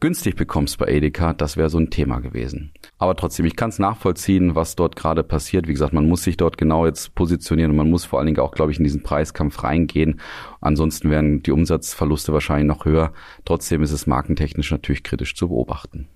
günstig 0.00 0.36
bekommst 0.36 0.76
bei 0.76 0.86
Edeka, 0.86 1.32
das 1.32 1.56
wäre 1.56 1.70
so 1.70 1.78
ein 1.78 1.88
Thema 1.88 2.18
gewesen. 2.18 2.72
Aber 2.98 3.16
trotzdem, 3.16 3.46
ich 3.46 3.56
kann 3.56 3.70
es 3.70 3.78
nachvollziehen, 3.78 4.54
was 4.54 4.76
dort 4.76 4.96
gerade 4.96 5.22
passiert. 5.22 5.66
Wie 5.66 5.72
gesagt, 5.72 5.94
man 5.94 6.06
muss 6.06 6.24
sich 6.24 6.36
dort 6.36 6.58
genau 6.58 6.84
jetzt 6.84 7.14
positionieren 7.14 7.70
und 7.70 7.78
man 7.78 7.88
muss 7.88 8.04
vor 8.04 8.18
allen 8.18 8.26
Dingen 8.26 8.40
auch, 8.40 8.52
glaube 8.52 8.70
ich, 8.70 8.76
in 8.76 8.84
diesen 8.84 9.02
Preiskampf 9.02 9.62
reingehen. 9.62 10.20
Ansonsten 10.60 11.08
wären 11.08 11.42
die 11.42 11.52
Umsatzverluste 11.52 12.34
wahrscheinlich 12.34 12.66
noch 12.66 12.84
höher. 12.84 13.14
Trotzdem 13.46 13.82
ist 13.82 13.92
es 13.92 14.06
markentechnisch 14.06 14.70
natürlich 14.72 15.04
kritisch 15.04 15.36
zu 15.36 15.48
beobachten. 15.48 16.08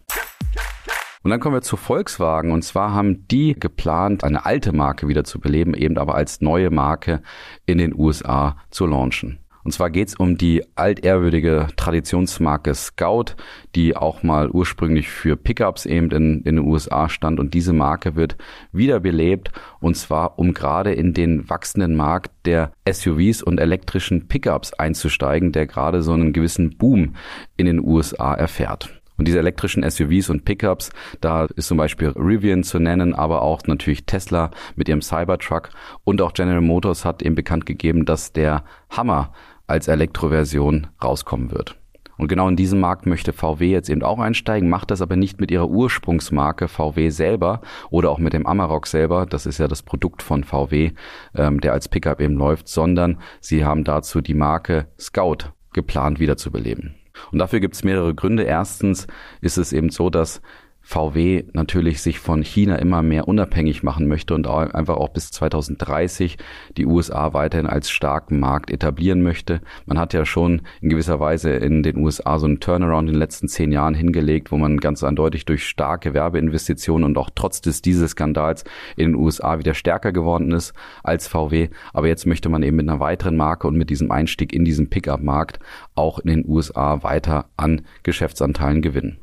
Und 1.22 1.30
dann 1.30 1.40
kommen 1.40 1.54
wir 1.54 1.62
zu 1.62 1.76
Volkswagen. 1.76 2.52
Und 2.52 2.62
zwar 2.62 2.92
haben 2.92 3.26
die 3.28 3.54
geplant, 3.54 4.24
eine 4.24 4.46
alte 4.46 4.72
Marke 4.72 5.08
wieder 5.08 5.24
zu 5.24 5.40
beleben, 5.40 5.74
eben 5.74 5.98
aber 5.98 6.14
als 6.14 6.40
neue 6.40 6.70
Marke 6.70 7.22
in 7.66 7.78
den 7.78 7.94
USA 7.94 8.56
zu 8.70 8.86
launchen. 8.86 9.38
Und 9.68 9.72
zwar 9.72 9.90
geht 9.90 10.08
es 10.08 10.14
um 10.14 10.38
die 10.38 10.64
altehrwürdige 10.76 11.66
Traditionsmarke 11.76 12.74
Scout, 12.74 13.34
die 13.74 13.94
auch 13.94 14.22
mal 14.22 14.48
ursprünglich 14.50 15.10
für 15.10 15.36
Pickups 15.36 15.84
eben 15.84 16.10
in, 16.10 16.36
in 16.42 16.56
den 16.56 16.64
USA 16.64 17.10
stand. 17.10 17.38
Und 17.38 17.52
diese 17.52 17.74
Marke 17.74 18.16
wird 18.16 18.38
wiederbelebt 18.72 19.52
und 19.80 19.94
zwar 19.94 20.38
um 20.38 20.54
gerade 20.54 20.94
in 20.94 21.12
den 21.12 21.50
wachsenden 21.50 21.96
Markt 21.96 22.30
der 22.46 22.72
SUVs 22.90 23.42
und 23.42 23.60
elektrischen 23.60 24.26
Pickups 24.26 24.72
einzusteigen, 24.72 25.52
der 25.52 25.66
gerade 25.66 26.02
so 26.02 26.14
einen 26.14 26.32
gewissen 26.32 26.78
Boom 26.78 27.16
in 27.58 27.66
den 27.66 27.84
USA 27.84 28.32
erfährt. 28.32 28.97
Und 29.18 29.26
diese 29.26 29.38
elektrischen 29.38 29.88
SUVs 29.88 30.30
und 30.30 30.44
Pickups, 30.44 30.90
da 31.20 31.46
ist 31.56 31.66
zum 31.66 31.76
Beispiel 31.76 32.10
Rivian 32.10 32.62
zu 32.62 32.78
nennen, 32.78 33.14
aber 33.14 33.42
auch 33.42 33.62
natürlich 33.66 34.06
Tesla 34.06 34.52
mit 34.76 34.88
ihrem 34.88 35.02
Cybertruck 35.02 35.70
und 36.04 36.22
auch 36.22 36.32
General 36.32 36.60
Motors 36.60 37.04
hat 37.04 37.22
eben 37.22 37.34
bekannt 37.34 37.66
gegeben, 37.66 38.04
dass 38.04 38.32
der 38.32 38.64
Hammer 38.90 39.32
als 39.66 39.88
Elektroversion 39.88 40.86
rauskommen 41.02 41.50
wird. 41.50 41.76
Und 42.16 42.26
genau 42.26 42.48
in 42.48 42.56
diesem 42.56 42.80
Markt 42.80 43.06
möchte 43.06 43.32
VW 43.32 43.70
jetzt 43.70 43.88
eben 43.88 44.02
auch 44.02 44.18
einsteigen, 44.18 44.68
macht 44.68 44.90
das 44.90 45.00
aber 45.00 45.16
nicht 45.16 45.40
mit 45.40 45.50
ihrer 45.52 45.68
Ursprungsmarke 45.68 46.66
VW 46.66 47.10
selber 47.10 47.60
oder 47.90 48.10
auch 48.10 48.18
mit 48.18 48.32
dem 48.32 48.46
Amarok 48.46 48.88
selber, 48.88 49.24
das 49.24 49.46
ist 49.46 49.58
ja 49.58 49.68
das 49.68 49.82
Produkt 49.82 50.22
von 50.22 50.42
VW, 50.42 50.92
ähm, 51.34 51.60
der 51.60 51.72
als 51.72 51.88
Pickup 51.88 52.20
eben 52.20 52.34
läuft, 52.34 52.68
sondern 52.68 53.18
sie 53.40 53.64
haben 53.64 53.84
dazu 53.84 54.20
die 54.20 54.34
Marke 54.34 54.88
Scout 54.98 55.52
geplant 55.72 56.18
wiederzubeleben. 56.18 56.97
Und 57.32 57.38
dafür 57.38 57.60
gibt 57.60 57.74
es 57.74 57.84
mehrere 57.84 58.14
Gründe. 58.14 58.44
Erstens 58.44 59.06
ist 59.40 59.58
es 59.58 59.72
eben 59.72 59.90
so, 59.90 60.10
dass 60.10 60.40
VW 60.88 61.44
natürlich 61.52 62.00
sich 62.00 62.18
von 62.18 62.40
China 62.40 62.76
immer 62.76 63.02
mehr 63.02 63.28
unabhängig 63.28 63.82
machen 63.82 64.08
möchte 64.08 64.34
und 64.34 64.46
auch 64.46 64.60
einfach 64.60 64.96
auch 64.96 65.10
bis 65.10 65.30
2030 65.30 66.38
die 66.78 66.86
USA 66.86 67.34
weiterhin 67.34 67.66
als 67.66 67.90
starken 67.90 68.40
Markt 68.40 68.70
etablieren 68.70 69.20
möchte. 69.20 69.60
Man 69.84 69.98
hat 69.98 70.14
ja 70.14 70.24
schon 70.24 70.62
in 70.80 70.88
gewisser 70.88 71.20
Weise 71.20 71.50
in 71.50 71.82
den 71.82 71.98
USA 71.98 72.38
so 72.38 72.46
einen 72.46 72.60
Turnaround 72.60 73.06
in 73.06 73.16
den 73.16 73.18
letzten 73.18 73.48
zehn 73.48 73.70
Jahren 73.70 73.92
hingelegt, 73.92 74.50
wo 74.50 74.56
man 74.56 74.78
ganz 74.78 75.04
eindeutig 75.04 75.44
durch 75.44 75.66
starke 75.66 76.14
Werbeinvestitionen 76.14 77.04
und 77.04 77.18
auch 77.18 77.28
trotz 77.34 77.60
des 77.60 77.82
dieses 77.82 78.12
Skandals 78.12 78.64
in 78.96 79.08
den 79.12 79.14
USA 79.14 79.58
wieder 79.58 79.74
stärker 79.74 80.12
geworden 80.12 80.52
ist 80.52 80.72
als 81.02 81.28
VW. 81.28 81.68
Aber 81.92 82.08
jetzt 82.08 82.24
möchte 82.24 82.48
man 82.48 82.62
eben 82.62 82.78
mit 82.78 82.88
einer 82.88 82.98
weiteren 82.98 83.36
Marke 83.36 83.68
und 83.68 83.76
mit 83.76 83.90
diesem 83.90 84.10
Einstieg 84.10 84.54
in 84.54 84.64
diesen 84.64 84.88
Pickup-Markt 84.88 85.58
auch 85.94 86.18
in 86.18 86.28
den 86.28 86.48
USA 86.48 87.02
weiter 87.02 87.50
an 87.58 87.82
Geschäftsanteilen 88.04 88.80
gewinnen. 88.80 89.18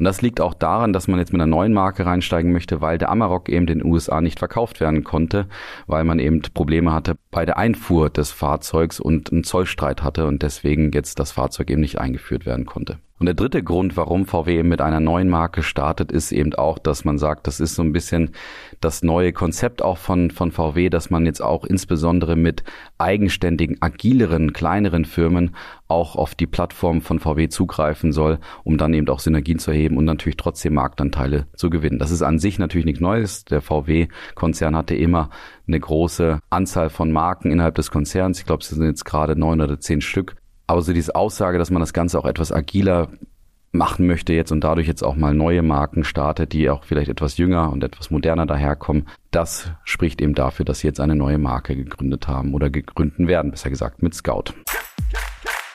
Und 0.00 0.04
das 0.04 0.22
liegt 0.22 0.40
auch 0.40 0.54
daran, 0.54 0.94
dass 0.94 1.08
man 1.08 1.18
jetzt 1.18 1.30
mit 1.30 1.42
einer 1.42 1.50
neuen 1.50 1.74
Marke 1.74 2.06
reinsteigen 2.06 2.52
möchte, 2.52 2.80
weil 2.80 2.96
der 2.96 3.10
Amarok 3.10 3.50
eben 3.50 3.68
in 3.68 3.80
den 3.80 3.84
USA 3.84 4.22
nicht 4.22 4.38
verkauft 4.38 4.80
werden 4.80 5.04
konnte, 5.04 5.46
weil 5.86 6.04
man 6.04 6.18
eben 6.18 6.40
Probleme 6.40 6.90
hatte 6.94 7.16
bei 7.30 7.44
der 7.44 7.58
Einfuhr 7.58 8.08
des 8.08 8.30
Fahrzeugs 8.30 8.98
und 8.98 9.30
einen 9.30 9.44
Zollstreit 9.44 10.02
hatte 10.02 10.26
und 10.26 10.42
deswegen 10.42 10.90
jetzt 10.92 11.18
das 11.18 11.32
Fahrzeug 11.32 11.68
eben 11.70 11.82
nicht 11.82 11.98
eingeführt 11.98 12.46
werden 12.46 12.64
konnte. 12.64 12.96
Und 13.20 13.26
der 13.26 13.34
dritte 13.34 13.62
Grund, 13.62 13.98
warum 13.98 14.24
VW 14.24 14.60
eben 14.60 14.70
mit 14.70 14.80
einer 14.80 14.98
neuen 14.98 15.28
Marke 15.28 15.62
startet, 15.62 16.10
ist 16.10 16.32
eben 16.32 16.54
auch, 16.54 16.78
dass 16.78 17.04
man 17.04 17.18
sagt, 17.18 17.46
das 17.46 17.60
ist 17.60 17.74
so 17.74 17.82
ein 17.82 17.92
bisschen 17.92 18.30
das 18.80 19.02
neue 19.02 19.34
Konzept 19.34 19.82
auch 19.82 19.98
von, 19.98 20.30
von 20.30 20.50
VW, 20.50 20.88
dass 20.88 21.10
man 21.10 21.26
jetzt 21.26 21.42
auch 21.42 21.66
insbesondere 21.66 22.34
mit 22.34 22.64
eigenständigen, 22.96 23.76
agileren, 23.82 24.54
kleineren 24.54 25.04
Firmen 25.04 25.54
auch 25.86 26.16
auf 26.16 26.34
die 26.34 26.46
Plattform 26.46 27.02
von 27.02 27.20
VW 27.20 27.50
zugreifen 27.50 28.12
soll, 28.12 28.38
um 28.64 28.78
dann 28.78 28.94
eben 28.94 29.08
auch 29.10 29.20
Synergien 29.20 29.58
zu 29.58 29.70
erheben 29.70 29.89
und 29.96 30.04
natürlich 30.04 30.36
trotzdem 30.36 30.74
Marktanteile 30.74 31.46
zu 31.54 31.70
gewinnen. 31.70 31.98
Das 31.98 32.10
ist 32.10 32.22
an 32.22 32.38
sich 32.38 32.58
natürlich 32.58 32.84
nichts 32.84 33.00
Neues. 33.00 33.44
Der 33.44 33.60
VW-Konzern 33.60 34.76
hatte 34.76 34.94
immer 34.94 35.30
eine 35.66 35.80
große 35.80 36.40
Anzahl 36.50 36.90
von 36.90 37.12
Marken 37.12 37.50
innerhalb 37.50 37.74
des 37.74 37.90
Konzerns. 37.90 38.38
Ich 38.38 38.46
glaube, 38.46 38.62
es 38.62 38.68
sind 38.68 38.84
jetzt 38.84 39.04
gerade 39.04 39.36
neun 39.36 39.60
oder 39.60 39.80
zehn 39.80 40.00
Stück. 40.00 40.36
Aber 40.66 40.82
so 40.82 40.92
diese 40.92 41.14
Aussage, 41.14 41.58
dass 41.58 41.70
man 41.70 41.80
das 41.80 41.92
Ganze 41.92 42.18
auch 42.18 42.26
etwas 42.26 42.52
agiler 42.52 43.08
machen 43.72 44.06
möchte 44.06 44.32
jetzt 44.32 44.50
und 44.50 44.62
dadurch 44.64 44.88
jetzt 44.88 45.02
auch 45.02 45.16
mal 45.16 45.34
neue 45.34 45.62
Marken 45.62 46.04
startet, 46.04 46.52
die 46.52 46.70
auch 46.70 46.84
vielleicht 46.84 47.08
etwas 47.08 47.36
jünger 47.36 47.70
und 47.70 47.84
etwas 47.84 48.10
moderner 48.10 48.46
daherkommen, 48.46 49.06
das 49.30 49.70
spricht 49.84 50.20
eben 50.20 50.34
dafür, 50.34 50.64
dass 50.64 50.80
sie 50.80 50.88
jetzt 50.88 51.00
eine 51.00 51.14
neue 51.14 51.38
Marke 51.38 51.76
gegründet 51.76 52.26
haben 52.26 52.54
oder 52.54 52.70
gegründen 52.70 53.28
werden, 53.28 53.50
besser 53.50 53.70
gesagt 53.70 54.02
mit 54.02 54.14
Scout. 54.14 54.54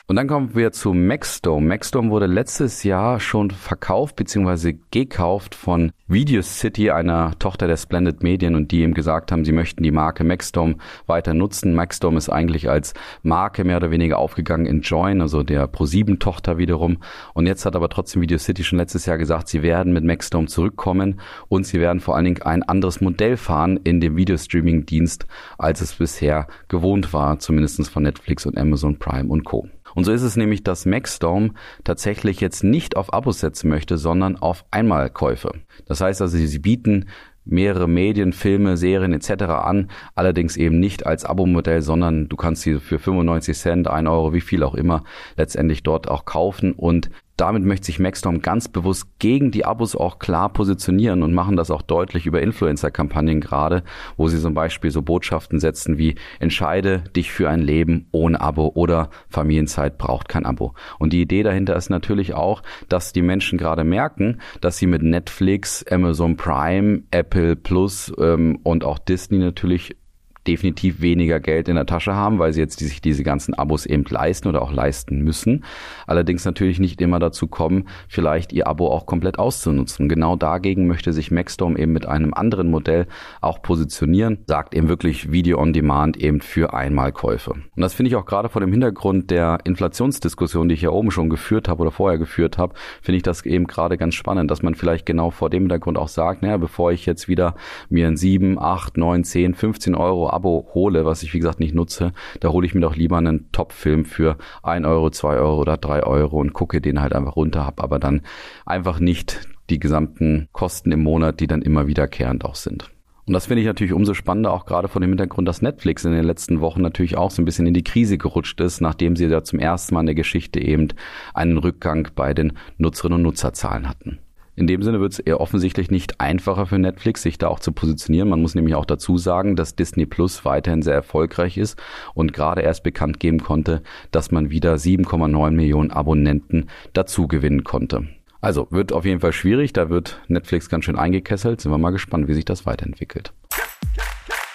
Und 0.08 0.14
dann 0.14 0.28
kommen 0.28 0.54
wir 0.54 0.70
zu 0.70 0.92
Maxdome. 0.92 1.66
Maxdome 1.66 2.10
wurde 2.10 2.26
letztes 2.26 2.84
Jahr 2.84 3.18
schon 3.18 3.50
verkauft 3.50 4.14
bzw. 4.14 4.76
gekauft 4.92 5.56
von 5.56 5.90
Video 6.06 6.42
City, 6.42 6.92
einer 6.92 7.36
Tochter 7.40 7.66
der 7.66 7.76
Splendid 7.76 8.22
Medien 8.22 8.54
und 8.54 8.70
die 8.70 8.84
ihm 8.84 8.94
gesagt 8.94 9.32
haben, 9.32 9.44
sie 9.44 9.50
möchten 9.50 9.82
die 9.82 9.90
Marke 9.90 10.22
Maxdome 10.22 10.76
weiter 11.08 11.34
nutzen. 11.34 11.74
Maxdome 11.74 12.18
ist 12.18 12.28
eigentlich 12.28 12.70
als 12.70 12.94
Marke 13.24 13.64
mehr 13.64 13.78
oder 13.78 13.90
weniger 13.90 14.18
aufgegangen 14.18 14.66
in 14.66 14.82
Join, 14.82 15.20
also 15.20 15.42
der 15.42 15.68
Pro7 15.68 16.20
Tochter 16.20 16.56
wiederum. 16.56 16.98
Und 17.34 17.48
jetzt 17.48 17.66
hat 17.66 17.74
aber 17.74 17.88
trotzdem 17.88 18.22
Video 18.22 18.38
City 18.38 18.62
schon 18.62 18.78
letztes 18.78 19.06
Jahr 19.06 19.18
gesagt, 19.18 19.48
sie 19.48 19.64
werden 19.64 19.92
mit 19.92 20.04
Maxdome 20.04 20.46
zurückkommen 20.46 21.20
und 21.48 21.66
sie 21.66 21.80
werden 21.80 21.98
vor 21.98 22.14
allen 22.14 22.26
Dingen 22.26 22.42
ein 22.42 22.62
anderes 22.62 23.00
Modell 23.00 23.36
fahren 23.36 23.80
in 23.82 24.00
dem 24.00 24.16
Videostreaming 24.16 24.86
Dienst, 24.86 25.26
als 25.58 25.80
es 25.80 25.94
bisher 25.94 26.46
gewohnt 26.68 27.12
war, 27.12 27.40
zumindest 27.40 27.90
von 27.90 28.04
Netflix 28.04 28.46
und 28.46 28.56
Amazon 28.56 29.00
Prime 29.00 29.28
und 29.28 29.44
Co. 29.44 29.68
Und 29.96 30.04
so 30.04 30.12
ist 30.12 30.22
es 30.22 30.36
nämlich, 30.36 30.62
dass 30.62 30.84
Maxdome 30.84 31.54
tatsächlich 31.82 32.40
jetzt 32.40 32.62
nicht 32.62 32.96
auf 32.96 33.14
Abos 33.14 33.40
setzen 33.40 33.70
möchte, 33.70 33.96
sondern 33.96 34.36
auf 34.36 34.66
Einmalkäufe. 34.70 35.52
Das 35.86 36.02
heißt 36.02 36.20
also, 36.20 36.36
sie 36.36 36.58
bieten 36.58 37.06
mehrere 37.46 37.88
Medien, 37.88 38.34
Filme, 38.34 38.76
Serien 38.76 39.14
etc. 39.14 39.44
an, 39.44 39.90
allerdings 40.14 40.58
eben 40.58 40.80
nicht 40.80 41.06
als 41.06 41.24
Abo-Modell, 41.24 41.80
sondern 41.80 42.28
du 42.28 42.36
kannst 42.36 42.62
sie 42.62 42.78
für 42.78 42.98
95 42.98 43.56
Cent, 43.56 43.88
1 43.88 44.06
Euro, 44.06 44.34
wie 44.34 44.42
viel 44.42 44.62
auch 44.62 44.74
immer, 44.74 45.02
letztendlich 45.38 45.82
dort 45.82 46.08
auch 46.08 46.26
kaufen 46.26 46.72
und 46.72 47.08
damit 47.36 47.64
möchte 47.64 47.86
sich 47.86 47.98
Maxdom 47.98 48.40
ganz 48.40 48.68
bewusst 48.68 49.06
gegen 49.18 49.50
die 49.50 49.64
Abos 49.64 49.94
auch 49.94 50.18
klar 50.18 50.52
positionieren 50.52 51.22
und 51.22 51.34
machen 51.34 51.56
das 51.56 51.70
auch 51.70 51.82
deutlich 51.82 52.26
über 52.26 52.40
Influencer-Kampagnen 52.40 53.40
gerade, 53.40 53.82
wo 54.16 54.28
sie 54.28 54.40
zum 54.40 54.54
Beispiel 54.54 54.90
so 54.90 55.02
Botschaften 55.02 55.60
setzen 55.60 55.98
wie 55.98 56.14
entscheide 56.40 57.04
dich 57.14 57.30
für 57.30 57.48
ein 57.48 57.60
Leben 57.60 58.08
ohne 58.12 58.40
Abo 58.40 58.72
oder 58.74 59.10
Familienzeit 59.28 59.98
braucht 59.98 60.28
kein 60.28 60.46
Abo. 60.46 60.74
Und 60.98 61.12
die 61.12 61.20
Idee 61.20 61.42
dahinter 61.42 61.76
ist 61.76 61.90
natürlich 61.90 62.34
auch, 62.34 62.62
dass 62.88 63.12
die 63.12 63.22
Menschen 63.22 63.58
gerade 63.58 63.84
merken, 63.84 64.40
dass 64.60 64.78
sie 64.78 64.86
mit 64.86 65.02
Netflix, 65.02 65.84
Amazon 65.90 66.36
Prime, 66.36 67.02
Apple 67.10 67.56
Plus 67.56 68.12
ähm, 68.18 68.58
und 68.62 68.84
auch 68.84 68.98
Disney 68.98 69.38
natürlich 69.38 69.96
definitiv 70.46 71.00
weniger 71.00 71.40
Geld 71.40 71.68
in 71.68 71.76
der 71.76 71.86
Tasche 71.86 72.14
haben, 72.14 72.38
weil 72.38 72.52
sie 72.52 72.60
jetzt 72.60 72.78
sich 72.78 73.00
diese 73.00 73.22
ganzen 73.22 73.54
Abos 73.54 73.86
eben 73.86 74.04
leisten 74.08 74.48
oder 74.48 74.62
auch 74.62 74.72
leisten 74.72 75.22
müssen. 75.22 75.64
Allerdings 76.06 76.44
natürlich 76.44 76.78
nicht 76.78 77.00
immer 77.00 77.18
dazu 77.18 77.46
kommen, 77.46 77.88
vielleicht 78.08 78.52
ihr 78.52 78.66
Abo 78.66 78.88
auch 78.88 79.06
komplett 79.06 79.38
auszunutzen. 79.38 80.08
Genau 80.08 80.36
dagegen 80.36 80.86
möchte 80.86 81.12
sich 81.12 81.30
Maxstorm 81.30 81.76
eben 81.76 81.92
mit 81.92 82.06
einem 82.06 82.34
anderen 82.34 82.70
Modell 82.70 83.06
auch 83.40 83.62
positionieren, 83.62 84.38
sagt 84.46 84.74
eben 84.74 84.88
wirklich 84.88 85.32
Video 85.32 85.58
on 85.58 85.72
Demand 85.72 86.16
eben 86.16 86.40
für 86.40 86.74
Einmalkäufe. 86.74 87.52
Und 87.52 87.64
das 87.76 87.94
finde 87.94 88.08
ich 88.08 88.16
auch 88.16 88.26
gerade 88.26 88.48
vor 88.48 88.60
dem 88.60 88.72
Hintergrund 88.72 89.30
der 89.30 89.58
Inflationsdiskussion, 89.64 90.68
die 90.68 90.74
ich 90.74 90.82
ja 90.82 90.90
oben 90.90 91.10
schon 91.10 91.30
geführt 91.30 91.68
habe 91.68 91.82
oder 91.82 91.90
vorher 91.90 92.18
geführt 92.18 92.58
habe, 92.58 92.74
finde 93.02 93.16
ich 93.16 93.22
das 93.22 93.44
eben 93.44 93.66
gerade 93.66 93.96
ganz 93.96 94.14
spannend, 94.14 94.50
dass 94.50 94.62
man 94.62 94.74
vielleicht 94.74 95.06
genau 95.06 95.30
vor 95.30 95.50
dem 95.50 95.64
Hintergrund 95.64 95.98
auch 95.98 96.08
sagt, 96.08 96.42
naja, 96.42 96.56
bevor 96.56 96.92
ich 96.92 97.06
jetzt 97.06 97.28
wieder 97.28 97.54
mir 97.88 98.06
ein 98.06 98.16
7, 98.16 98.58
8, 98.58 98.96
9, 98.96 99.24
10, 99.24 99.54
15 99.54 99.94
Euro 99.94 100.30
Abo 100.36 100.68
hole, 100.74 101.06
was 101.06 101.22
ich 101.22 101.32
wie 101.32 101.38
gesagt 101.38 101.60
nicht 101.60 101.74
nutze, 101.74 102.12
da 102.40 102.50
hole 102.50 102.66
ich 102.66 102.74
mir 102.74 102.82
doch 102.82 102.94
lieber 102.94 103.16
einen 103.16 103.50
Top-Film 103.52 104.04
für 104.04 104.36
ein 104.62 104.84
Euro, 104.84 105.08
zwei 105.08 105.36
Euro 105.36 105.58
oder 105.58 105.78
drei 105.78 106.02
Euro 106.02 106.38
und 106.38 106.52
gucke 106.52 106.82
den 106.82 107.00
halt 107.00 107.14
einfach 107.14 107.36
runter, 107.36 107.64
habe 107.64 107.82
aber 107.82 107.98
dann 107.98 108.20
einfach 108.66 109.00
nicht 109.00 109.40
die 109.70 109.78
gesamten 109.78 110.48
Kosten 110.52 110.92
im 110.92 111.02
Monat, 111.02 111.40
die 111.40 111.46
dann 111.46 111.62
immer 111.62 111.86
wiederkehrend 111.86 112.44
auch 112.44 112.54
sind. 112.54 112.90
Und 113.26 113.32
das 113.32 113.46
finde 113.46 113.62
ich 113.62 113.66
natürlich 113.66 113.94
umso 113.94 114.14
spannender, 114.14 114.52
auch 114.52 114.66
gerade 114.66 114.88
vor 114.88 115.00
dem 115.00 115.10
Hintergrund, 115.10 115.48
dass 115.48 115.62
Netflix 115.62 116.04
in 116.04 116.12
den 116.12 116.24
letzten 116.24 116.60
Wochen 116.60 116.82
natürlich 116.82 117.16
auch 117.16 117.32
so 117.32 117.42
ein 117.42 117.44
bisschen 117.44 117.66
in 117.66 117.74
die 117.74 117.82
Krise 117.82 118.18
gerutscht 118.18 118.60
ist, 118.60 118.80
nachdem 118.80 119.16
sie 119.16 119.26
ja 119.26 119.42
zum 119.42 119.58
ersten 119.58 119.94
Mal 119.94 120.00
in 120.00 120.06
der 120.06 120.14
Geschichte 120.14 120.60
eben 120.60 120.88
einen 121.34 121.58
Rückgang 121.58 122.08
bei 122.14 122.34
den 122.34 122.52
Nutzerinnen 122.78 123.16
und 123.16 123.22
Nutzerzahlen 123.22 123.88
hatten. 123.88 124.20
In 124.58 124.66
dem 124.66 124.82
Sinne 124.82 125.00
wird 125.00 125.12
es 125.12 125.18
eher 125.18 125.38
offensichtlich 125.40 125.90
nicht 125.90 126.18
einfacher 126.18 126.64
für 126.64 126.78
Netflix, 126.78 127.20
sich 127.20 127.36
da 127.36 127.48
auch 127.48 127.60
zu 127.60 127.72
positionieren. 127.72 128.30
Man 128.30 128.40
muss 128.40 128.54
nämlich 128.54 128.74
auch 128.74 128.86
dazu 128.86 129.18
sagen, 129.18 129.54
dass 129.54 129.76
Disney 129.76 130.06
Plus 130.06 130.46
weiterhin 130.46 130.80
sehr 130.80 130.94
erfolgreich 130.94 131.58
ist 131.58 131.78
und 132.14 132.32
gerade 132.32 132.62
erst 132.62 132.82
bekannt 132.82 133.20
geben 133.20 133.40
konnte, 133.40 133.82
dass 134.12 134.30
man 134.30 134.48
wieder 134.48 134.74
7,9 134.76 135.50
Millionen 135.50 135.90
Abonnenten 135.90 136.70
dazu 136.94 137.28
gewinnen 137.28 137.64
konnte. 137.64 138.08
Also 138.40 138.66
wird 138.70 138.92
auf 138.92 139.04
jeden 139.04 139.20
Fall 139.20 139.34
schwierig, 139.34 139.74
da 139.74 139.90
wird 139.90 140.22
Netflix 140.28 140.70
ganz 140.70 140.86
schön 140.86 140.96
eingekesselt. 140.96 141.60
Sind 141.60 141.70
wir 141.70 141.78
mal 141.78 141.90
gespannt, 141.90 142.26
wie 142.26 142.34
sich 142.34 142.46
das 142.46 142.64
weiterentwickelt. 142.64 143.34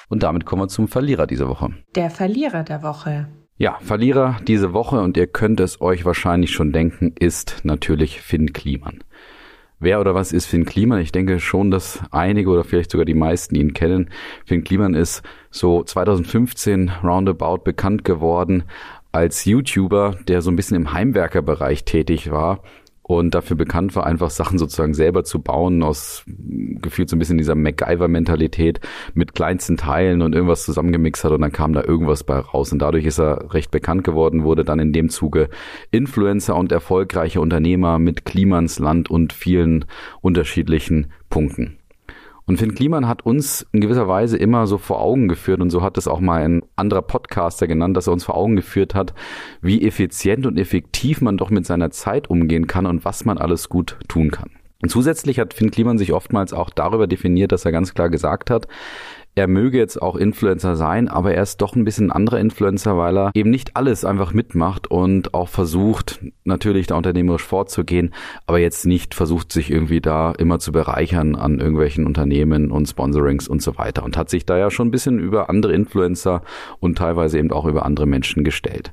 Und 0.10 0.24
damit 0.24 0.46
kommen 0.46 0.64
wir 0.64 0.68
zum 0.68 0.88
Verlierer 0.88 1.28
dieser 1.28 1.48
Woche. 1.48 1.76
Der 1.96 2.10
Verlierer 2.10 2.64
der 2.64 2.82
Woche. 2.82 3.28
Ja, 3.58 3.78
Verlierer 3.82 4.38
diese 4.48 4.74
Woche, 4.74 5.00
und 5.00 5.16
ihr 5.16 5.28
könnt 5.28 5.60
es 5.60 5.80
euch 5.80 6.06
wahrscheinlich 6.06 6.52
schon 6.52 6.72
denken, 6.72 7.14
ist 7.20 7.62
natürlich 7.64 8.20
Finn 8.20 8.52
Kliman. 8.52 9.04
Wer 9.84 10.00
oder 10.00 10.14
was 10.14 10.32
ist 10.32 10.46
Finn 10.46 10.66
Kliman? 10.66 11.00
Ich 11.00 11.12
denke 11.12 11.40
schon, 11.40 11.72
dass 11.72 12.02
einige 12.12 12.52
oder 12.52 12.64
vielleicht 12.64 12.92
sogar 12.92 13.04
die 13.04 13.16
meisten 13.16 13.56
ihn 13.56 13.74
kennen. 13.74 14.12
Finn 14.46 14.64
Kliman 14.64 14.94
ist 14.94 15.24
so 15.50 15.84
2015 15.84 16.92
roundabout 17.04 17.64
bekannt 17.64 18.06
geworden 18.06 18.64
als 19.12 19.44
YouTuber, 19.44 20.18
der 20.28 20.44
so 20.44 20.52
ein 20.52 20.56
bisschen 20.56 20.78
im 20.78 20.94
Heimwerkerbereich 20.94 21.84
tätig 21.84 22.30
war 22.30 22.62
und 23.20 23.36
dafür 23.36 23.58
bekannt 23.58 23.96
war, 23.96 24.06
einfach 24.06 24.30
Sachen 24.30 24.58
sozusagen 24.58 24.94
selber 24.94 25.24
zu 25.24 25.42
bauen, 25.42 25.84
aus 25.84 26.24
gefühlt 26.28 27.10
so 27.10 27.16
ein 27.16 27.20
bisschen 27.20 27.38
dieser 27.38 27.56
MacGyver-Mentalität 27.56 28.80
mit 29.14 29.36
kleinsten 29.36 29.78
Teilen 29.78 30.22
und 30.22 30.34
irgendwas 30.34 30.64
zusammengemixt 30.64 31.24
hat 31.24 31.32
und 31.32 31.42
dann 31.42 31.52
kam 31.52 31.74
da 31.74 31.84
irgendwas 31.84 32.24
bei 32.24 32.38
raus. 32.38 32.72
Und 32.72 32.80
dadurch 32.80 33.06
ist 33.06 33.20
er 33.20 33.54
recht 33.54 33.72
bekannt 33.72 34.04
geworden, 34.04 34.44
wurde 34.44 34.66
dann 34.66 34.80
in 34.80 34.94
dem 34.94 35.10
Zuge 35.10 35.50
Influencer 35.92 36.56
und 36.56 36.72
erfolgreicher 36.72 37.42
Unternehmer 37.42 38.00
mit 38.00 38.26
Klimans 38.26 38.80
Land 38.80 39.10
und 39.10 39.34
vielen 39.34 39.86
unterschiedlichen 40.22 41.12
Punkten. 41.30 41.81
Und 42.52 42.58
Finn 42.58 42.76
Kliman 42.76 43.08
hat 43.08 43.26
uns 43.26 43.66
in 43.72 43.80
gewisser 43.80 44.10
Weise 44.10 44.36
immer 44.36 44.68
so 44.68 44.78
vor 44.78 45.00
Augen 45.00 45.30
geführt, 45.30 45.62
und 45.62 45.70
so 45.70 45.82
hat 45.82 45.98
es 45.98 46.10
auch 46.10 46.20
mal 46.20 46.44
ein 46.44 46.64
anderer 46.76 47.02
Podcaster 47.02 47.66
genannt, 47.66 47.96
dass 47.96 48.08
er 48.08 48.14
uns 48.14 48.26
vor 48.26 48.36
Augen 48.36 48.58
geführt 48.58 48.94
hat, 48.94 49.14
wie 49.62 49.88
effizient 49.88 50.46
und 50.46 50.60
effektiv 50.60 51.22
man 51.22 51.38
doch 51.38 51.50
mit 51.50 51.66
seiner 51.66 51.92
Zeit 51.92 52.30
umgehen 52.30 52.68
kann 52.68 52.86
und 52.86 53.06
was 53.06 53.24
man 53.24 53.38
alles 53.38 53.70
gut 53.70 53.98
tun 54.10 54.32
kann. 54.32 54.50
Und 54.82 54.90
zusätzlich 54.90 55.40
hat 55.40 55.54
Finn 55.54 55.72
Kliman 55.72 55.98
sich 55.98 56.12
oftmals 56.12 56.52
auch 56.52 56.72
darüber 56.72 57.08
definiert, 57.08 57.54
dass 57.54 57.64
er 57.64 57.72
ganz 57.72 57.94
klar 57.94 58.10
gesagt 58.10 58.50
hat, 58.50 58.68
er 59.36 59.48
möge 59.48 59.78
jetzt 59.78 60.02
auch 60.02 60.16
Influencer 60.16 60.76
sein, 60.76 61.08
aber 61.08 61.34
er 61.34 61.44
ist 61.44 61.62
doch 61.62 61.76
ein 61.76 61.86
bisschen 61.86 62.08
ein 62.08 62.12
anderer 62.12 62.40
Influencer, 62.40 62.98
weil 62.98 63.18
er 63.18 63.32
eben 63.34 63.50
nicht 63.50 63.78
alles 63.78 64.04
einfach 64.04 64.34
mitmacht 64.34 64.92
und 64.92 65.34
auch 65.34 65.48
versucht, 65.48 66.20
natürlich 66.44 66.88
da 66.88 66.96
unternehmerisch 66.96 67.44
vorzugehen, 67.44 68.14
aber 68.46 68.60
jetzt 68.60 68.86
nicht 68.86 69.16
versucht, 69.16 69.52
sich 69.52 69.72
irgendwie 69.72 70.02
da 70.02 70.32
immer 70.32 70.60
zu 70.60 70.72
bereichern 70.72 71.36
an 71.36 71.60
irgendwelchen 71.60 72.06
Unternehmen 72.06 72.72
und 72.72 72.88
Sponsorings 72.88 73.48
und 73.48 73.62
so 73.62 73.78
weiter 73.78 74.04
und 74.04 74.18
hat 74.18 74.30
sich 74.30 74.46
da 74.46 74.58
ja 74.58 74.70
schon 74.70 74.90
ein 74.90 74.92
bisschen 74.92 75.20
über 75.20 75.50
andere 75.50 75.74
Influencer 75.74 76.42
und 76.80 76.98
teilweise 76.98 77.40
eben 77.40 77.52
auch 77.52 77.66
über 77.66 77.86
andere 77.86 78.08
Menschen 78.08 78.44
gestellt. 78.44 78.92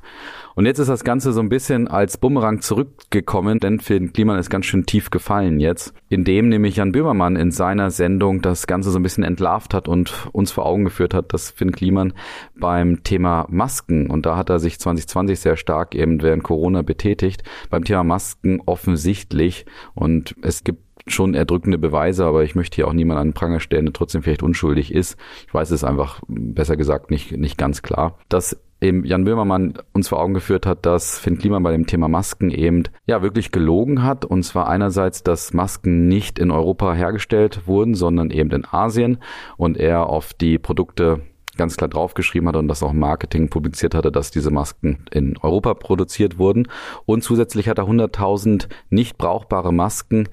Und 0.58 0.66
jetzt 0.66 0.80
ist 0.80 0.88
das 0.88 1.04
Ganze 1.04 1.32
so 1.32 1.38
ein 1.38 1.48
bisschen 1.48 1.86
als 1.86 2.16
Bumerang 2.16 2.60
zurückgekommen, 2.62 3.60
denn 3.60 3.78
Finn 3.78 4.12
Kliman 4.12 4.40
ist 4.40 4.50
ganz 4.50 4.66
schön 4.66 4.86
tief 4.86 5.10
gefallen 5.10 5.60
jetzt, 5.60 5.94
indem 6.08 6.48
nämlich 6.48 6.74
Jan 6.74 6.90
Böhmermann 6.90 7.36
in 7.36 7.52
seiner 7.52 7.92
Sendung 7.92 8.42
das 8.42 8.66
Ganze 8.66 8.90
so 8.90 8.98
ein 8.98 9.04
bisschen 9.04 9.22
entlarvt 9.22 9.72
hat 9.72 9.86
und 9.86 10.28
uns 10.32 10.50
vor 10.50 10.66
Augen 10.66 10.82
geführt 10.82 11.14
hat, 11.14 11.32
dass 11.32 11.52
Finn 11.52 11.70
Kliman 11.70 12.12
beim 12.56 13.04
Thema 13.04 13.46
Masken, 13.48 14.10
und 14.10 14.26
da 14.26 14.36
hat 14.36 14.50
er 14.50 14.58
sich 14.58 14.80
2020 14.80 15.38
sehr 15.38 15.56
stark 15.56 15.94
eben 15.94 16.22
während 16.22 16.42
Corona 16.42 16.82
betätigt, 16.82 17.44
beim 17.70 17.84
Thema 17.84 18.02
Masken 18.02 18.60
offensichtlich 18.66 19.64
und 19.94 20.34
es 20.42 20.64
gibt 20.64 20.82
schon 21.06 21.34
erdrückende 21.34 21.78
Beweise, 21.78 22.24
aber 22.24 22.42
ich 22.42 22.56
möchte 22.56 22.74
hier 22.74 22.88
auch 22.88 22.92
niemand 22.92 23.20
an 23.20 23.28
den 23.28 23.32
Pranger 23.32 23.60
stellen, 23.60 23.86
der 23.86 23.92
trotzdem 23.92 24.24
vielleicht 24.24 24.42
unschuldig 24.42 24.92
ist. 24.92 25.16
Ich 25.46 25.54
weiß 25.54 25.70
es 25.70 25.84
einfach, 25.84 26.20
besser 26.26 26.76
gesagt, 26.76 27.12
nicht, 27.12 27.30
nicht 27.30 27.56
ganz 27.56 27.80
klar. 27.80 28.18
Dass 28.28 28.58
eben 28.80 29.04
Jan 29.04 29.25
Böhmermann 29.25 29.75
uns 29.92 30.08
vor 30.08 30.20
Augen 30.20 30.35
geführt 30.35 30.66
hat, 30.66 30.87
dass 30.87 31.18
Finn 31.18 31.38
Kliman 31.38 31.62
bei 31.62 31.73
dem 31.73 31.87
Thema 31.87 32.08
Masken 32.08 32.50
eben 32.50 32.85
ja 33.06 33.23
wirklich 33.23 33.50
gelogen 33.50 34.02
hat. 34.02 34.25
Und 34.25 34.42
zwar 34.42 34.68
einerseits, 34.68 35.23
dass 35.23 35.52
Masken 35.52 36.08
nicht 36.08 36.38
in 36.38 36.50
Europa 36.50 36.94
hergestellt 36.94 37.66
wurden, 37.66 37.94
sondern 37.94 38.30
eben 38.30 38.50
in 38.50 38.64
Asien 38.64 39.18
und 39.56 39.76
er 39.76 40.06
auf 40.06 40.32
die 40.32 40.58
Produkte 40.58 41.23
ganz 41.56 41.76
klar 41.76 41.88
draufgeschrieben 41.88 42.49
hat 42.49 42.56
und 42.56 42.68
das 42.68 42.82
auch 42.82 42.92
im 42.92 43.00
Marketing 43.00 43.50
publiziert 43.50 43.94
hatte, 43.94 44.11
dass 44.11 44.30
diese 44.30 44.50
Masken 44.50 45.04
in 45.11 45.37
Europa 45.38 45.75
produziert 45.75 46.38
wurden. 46.38 46.68
Und 47.04 47.23
zusätzlich 47.23 47.68
hat 47.68 47.78
er 47.78 47.85
100.000 47.88 48.68
nicht 48.88 49.18
brauchbare 49.18 49.73
Masken 49.73 50.28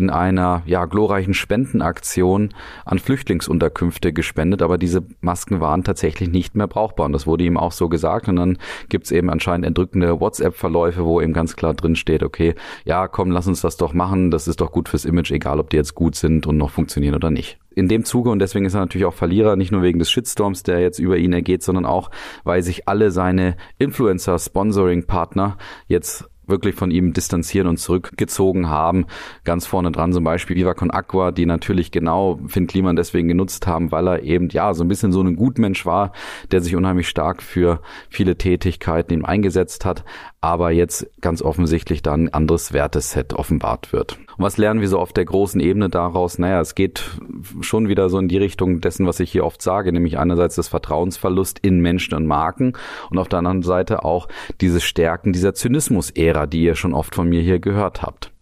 in 0.00 0.10
einer 0.10 0.62
ja 0.64 0.86
glorreichen 0.86 1.34
Spendenaktion 1.34 2.54
an 2.84 2.98
Flüchtlingsunterkünfte 2.98 4.12
gespendet, 4.12 4.62
aber 4.62 4.78
diese 4.78 5.04
Masken 5.20 5.60
waren 5.60 5.84
tatsächlich 5.84 6.30
nicht 6.30 6.56
mehr 6.56 6.66
brauchbar. 6.66 7.06
Und 7.06 7.12
das 7.12 7.26
wurde 7.26 7.44
ihm 7.44 7.58
auch 7.58 7.72
so 7.72 7.88
gesagt. 7.88 8.28
Und 8.28 8.36
dann 8.36 8.58
gibt's 8.88 9.10
eben 9.10 9.30
anscheinend 9.30 9.66
entrückende 9.66 10.18
WhatsApp-Verläufe, 10.18 11.04
wo 11.04 11.20
eben 11.20 11.34
ganz 11.34 11.54
klar 11.54 11.74
drin 11.74 11.96
steht, 11.96 12.22
okay, 12.22 12.54
ja, 12.84 13.08
komm, 13.08 13.30
lass 13.30 13.46
uns 13.46 13.60
das 13.60 13.76
doch 13.76 13.92
machen, 13.92 14.30
das 14.30 14.48
ist 14.48 14.60
doch 14.60 14.72
gut 14.72 14.88
fürs 14.88 15.04
Image, 15.04 15.30
egal 15.30 15.60
ob 15.60 15.70
die 15.70 15.76
jetzt 15.76 15.94
gut 15.94 16.16
sind 16.16 16.46
und 16.46 16.56
noch 16.56 16.70
funktionieren 16.70 17.14
oder 17.14 17.30
nicht. 17.30 17.58
In 17.74 17.86
dem 17.86 18.04
Zuge, 18.04 18.30
und 18.30 18.40
deswegen 18.40 18.64
ist 18.64 18.74
er 18.74 18.80
natürlich 18.80 19.04
auch 19.04 19.14
Verlierer, 19.14 19.54
nicht 19.54 19.70
nur 19.70 19.82
wegen 19.82 19.98
des 19.98 20.10
Shitstorms, 20.10 20.62
der 20.62 20.80
jetzt 20.80 20.98
über 20.98 21.18
ihn 21.18 21.32
ergeht, 21.32 21.62
sondern 21.62 21.86
auch, 21.86 22.10
weil 22.42 22.62
sich 22.62 22.88
alle 22.88 23.10
seine 23.10 23.56
Influencer-Sponsoring-Partner 23.78 25.56
jetzt 25.86 26.29
wirklich 26.50 26.74
von 26.74 26.90
ihm 26.90 27.12
distanzieren 27.12 27.68
und 27.68 27.78
zurückgezogen 27.78 28.68
haben. 28.68 29.06
Ganz 29.44 29.66
vorne 29.66 29.92
dran 29.92 30.12
zum 30.12 30.24
Beispiel 30.24 30.56
Viva 30.56 30.74
Con 30.74 30.90
Aqua, 30.90 31.30
die 31.32 31.46
natürlich 31.46 31.90
genau 31.90 32.40
Finn 32.46 32.66
Kliman 32.66 32.96
deswegen 32.96 33.28
genutzt 33.28 33.66
haben, 33.66 33.92
weil 33.92 34.06
er 34.08 34.22
eben 34.22 34.48
ja 34.50 34.74
so 34.74 34.84
ein 34.84 34.88
bisschen 34.88 35.12
so 35.12 35.22
ein 35.22 35.36
Gutmensch 35.36 35.86
war, 35.86 36.12
der 36.50 36.60
sich 36.60 36.76
unheimlich 36.76 37.08
stark 37.08 37.42
für 37.42 37.80
viele 38.08 38.36
Tätigkeiten 38.36 39.14
ihm 39.14 39.24
eingesetzt 39.24 39.84
hat, 39.84 40.04
aber 40.40 40.70
jetzt 40.70 41.06
ganz 41.20 41.42
offensichtlich 41.42 42.02
dann 42.02 42.24
ein 42.24 42.34
anderes 42.34 42.72
Werteset 42.72 43.34
offenbart 43.34 43.92
wird. 43.92 44.18
Und 44.36 44.44
was 44.44 44.56
lernen 44.56 44.80
wir 44.80 44.88
so 44.88 44.98
auf 44.98 45.12
der 45.12 45.26
großen 45.26 45.60
Ebene 45.60 45.90
daraus? 45.90 46.38
Naja, 46.38 46.60
es 46.60 46.74
geht 46.74 47.02
schon 47.60 47.88
wieder 47.88 48.08
so 48.08 48.18
in 48.18 48.28
die 48.28 48.38
Richtung 48.38 48.80
dessen, 48.80 49.06
was 49.06 49.20
ich 49.20 49.30
hier 49.30 49.44
oft 49.44 49.60
sage, 49.60 49.92
nämlich 49.92 50.18
einerseits 50.18 50.54
das 50.54 50.68
Vertrauensverlust 50.68 51.58
in 51.58 51.80
Menschen 51.80 52.14
und 52.14 52.26
Marken 52.26 52.72
und 53.10 53.18
auf 53.18 53.28
der 53.28 53.40
anderen 53.40 53.62
Seite 53.62 54.04
auch 54.04 54.28
diese 54.60 54.80
Stärken 54.80 55.32
dieser 55.32 55.54
Zynismus-Ära, 55.54 56.46
die 56.46 56.62
ihr 56.62 56.74
schon 56.74 56.94
oft 56.94 57.14
von 57.14 57.28
mir 57.28 57.42
hier 57.42 57.58
gehört 57.58 58.00
habt. 58.00 58.32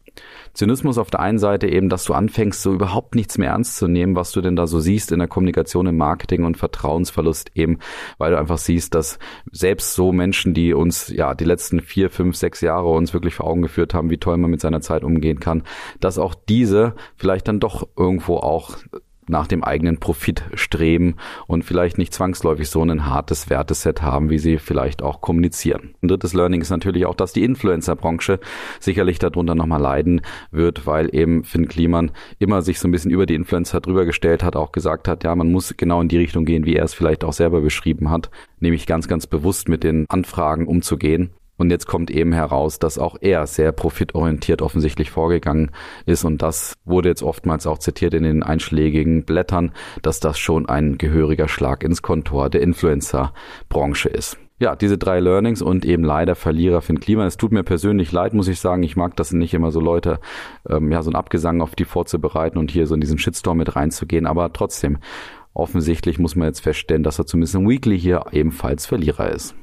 Zynismus 0.53 0.99
auf 0.99 1.11
der 1.11 1.21
einen 1.21 1.39
Seite 1.39 1.69
eben, 1.69 1.89
dass 1.89 2.05
du 2.05 2.15
anfängst, 2.15 2.63
so 2.63 2.73
überhaupt 2.73 3.15
nichts 3.15 3.39
mehr 3.39 3.51
ernst 3.51 3.77
zu 3.77 3.89
nehmen, 3.89 4.17
was 4.17 4.33
du 4.33 4.41
denn 4.41 4.57
da 4.57 4.67
so 4.67 4.81
siehst 4.81 5.13
in 5.13 5.19
der 5.19 5.29
Kommunikation, 5.29 5.87
im 5.87 5.97
Marketing 5.97 6.45
und 6.45 6.57
Vertrauensverlust 6.57 7.51
eben, 7.55 7.79
weil 8.19 8.33
du 8.33 8.39
einfach 8.39 8.59
siehst, 8.59 8.95
dass 8.95 9.19
selbst 9.51 9.95
so 9.95 10.13
Menschen, 10.13 10.55
die 10.55 10.75
uns 10.75 11.09
ja 11.09 11.35
die 11.35 11.45
letzten 11.45 11.81
vier, 11.81 12.11
fünf, 12.11 12.37
sechs 12.37 12.61
Jahre 12.61 12.89
uns 12.89 13.15
wirklich 13.15 13.35
vor 13.35 13.47
Augen 13.47 13.63
geführt 13.63 13.95
haben, 13.95 14.11
wie 14.11 14.19
toll 14.19 14.37
man 14.37 14.51
mit 14.51 14.61
seiner 14.61 14.81
Zeit 14.81 15.05
umgehen 15.05 15.41
kann, 15.41 15.63
dass 16.01 16.19
auch 16.19 16.35
diese 16.35 16.95
vielleicht 17.17 17.49
dann 17.49 17.61
doch 17.61 17.89
irgendwo 17.97 18.37
auch 18.37 18.77
nach 19.29 19.47
dem 19.47 19.63
eigenen 19.63 19.99
Profit 19.99 20.43
streben 20.55 21.17
und 21.47 21.65
vielleicht 21.65 21.99
nicht 21.99 22.15
zwangsläufig 22.15 22.69
so 22.69 22.83
ein 22.83 23.07
hartes 23.07 23.51
Werteset 23.51 24.03
haben, 24.03 24.31
wie 24.31 24.39
sie 24.39 24.59
vielleicht 24.59 25.03
auch 25.03 25.21
kommunizieren. 25.21 25.95
Ein 26.03 26.09
drittes 26.09 26.35
Learning 26.35 26.61
ist 26.61 26.71
natürlich 26.71 27.07
auch, 27.07 27.15
dass 27.15 27.33
die 27.33 27.45
Influencer-Branche 27.45 28.41
sicherlich 28.81 29.19
darunter 29.19 29.55
nochmal 29.55 29.81
leiden 29.81 30.23
wird, 30.51 30.87
weil 30.87 31.15
eben 31.15 31.45
Finn 31.45 31.69
Kliman 31.69 32.11
immer 32.39 32.63
sich 32.63 32.79
so 32.79 32.89
ein 32.89 32.93
bisschen 32.93 33.11
über 33.11 33.27
die 33.27 33.35
Influencer 33.35 33.81
drüber 33.81 34.05
gestellt 34.05 34.43
hat, 34.43 34.57
auch 34.57 34.73
gesagt 34.73 35.09
hat, 35.09 35.25
ja, 35.25 35.35
man 35.35 35.51
muss 35.53 35.75
genau 35.77 36.01
in 36.01 36.09
die 36.09 36.19
Richtung 36.19 36.45
gehen, 36.45 36.65
wie 36.65 36.77
er 36.77 36.85
es 36.85 36.95
vielleicht 36.95 37.25
auch 37.25 37.33
selber 37.33 37.61
beschrieben 37.61 38.11
hat, 38.11 38.31
nämlich 38.61 38.87
ganz, 38.87 39.09
ganz 39.09 39.27
bewusst 39.27 39.69
mit 39.69 39.85
den 39.85 40.07
Anfragen 40.09 40.67
umzugehen 40.67 41.31
und 41.59 41.71
jetzt 41.71 41.87
kommt 41.87 42.11
eben 42.11 42.33
heraus, 42.33 42.79
dass 42.79 42.99
auch 42.99 43.17
er 43.21 43.47
sehr 43.47 43.73
profitorientiert 43.73 44.63
offensichtlich 44.63 45.11
vorgegangen 45.11 45.73
ist. 46.07 46.25
Und 46.25 46.41
das 46.41 46.75
wurde 46.85 47.09
jetzt 47.09 47.23
oftmals 47.23 47.67
auch 47.67 47.79
zitiert 47.79 48.15
in 48.15 48.23
den 48.23 48.43
einschlägigen 48.43 49.25
Blättern, 49.25 49.73
dass 50.01 50.21
das 50.21 50.39
schon 50.39 50.69
ein 50.69 50.99
gehöriger 50.99 51.49
Schlag 51.49 51.83
ins 51.83 52.01
Kontor 52.01 52.49
der 52.49 52.63
Influencer-Branche 52.63 54.09
ist. 54.09 54.39
Ja, 54.61 54.75
diese 54.75 54.99
drei 54.99 55.21
Learnings 55.21 55.63
und 55.63 55.85
eben 55.85 56.03
leider 56.03 56.35
Verlierer 56.35 56.81
Finn 56.81 56.99
Klima. 56.99 57.27
Es 57.27 57.37
tut 57.37 57.53
mir 57.53 57.63
persönlich 57.63 58.11
leid, 58.11 58.35
muss 58.35 58.49
ich 58.49 58.59
sagen. 58.59 58.83
Ich 58.83 58.97
mag 58.97 59.15
das 59.17 59.33
nicht 59.33 59.55
immer 59.55 59.71
so 59.71 59.81
Leute, 59.81 60.19
ähm, 60.69 60.91
ja, 60.91 61.03
so 61.03 61.11
ein 61.11 61.17
Abgesang 61.17 61.61
auf 61.61 61.77
die 61.77 61.85
vorzubereiten 61.85 62.59
und 62.59 62.71
hier 62.71 62.87
so 62.87 62.95
in 62.95 63.01
diesen 63.01 63.19
Shitstorm 63.19 63.59
mit 63.59 63.77
reinzugehen. 63.77 64.27
Aber 64.27 64.53
trotzdem, 64.53 64.99
offensichtlich 65.55 66.19
muss 66.19 66.35
man 66.35 66.49
jetzt 66.49 66.61
feststellen, 66.61 67.05
dass 67.05 67.19
er 67.21 67.27
zumindest 67.27 67.55
im 67.55 67.69
Weekly 67.69 67.99
hier 67.99 68.27
ebenfalls 68.33 68.87
Verlierer 68.87 69.31
ist. 69.31 69.55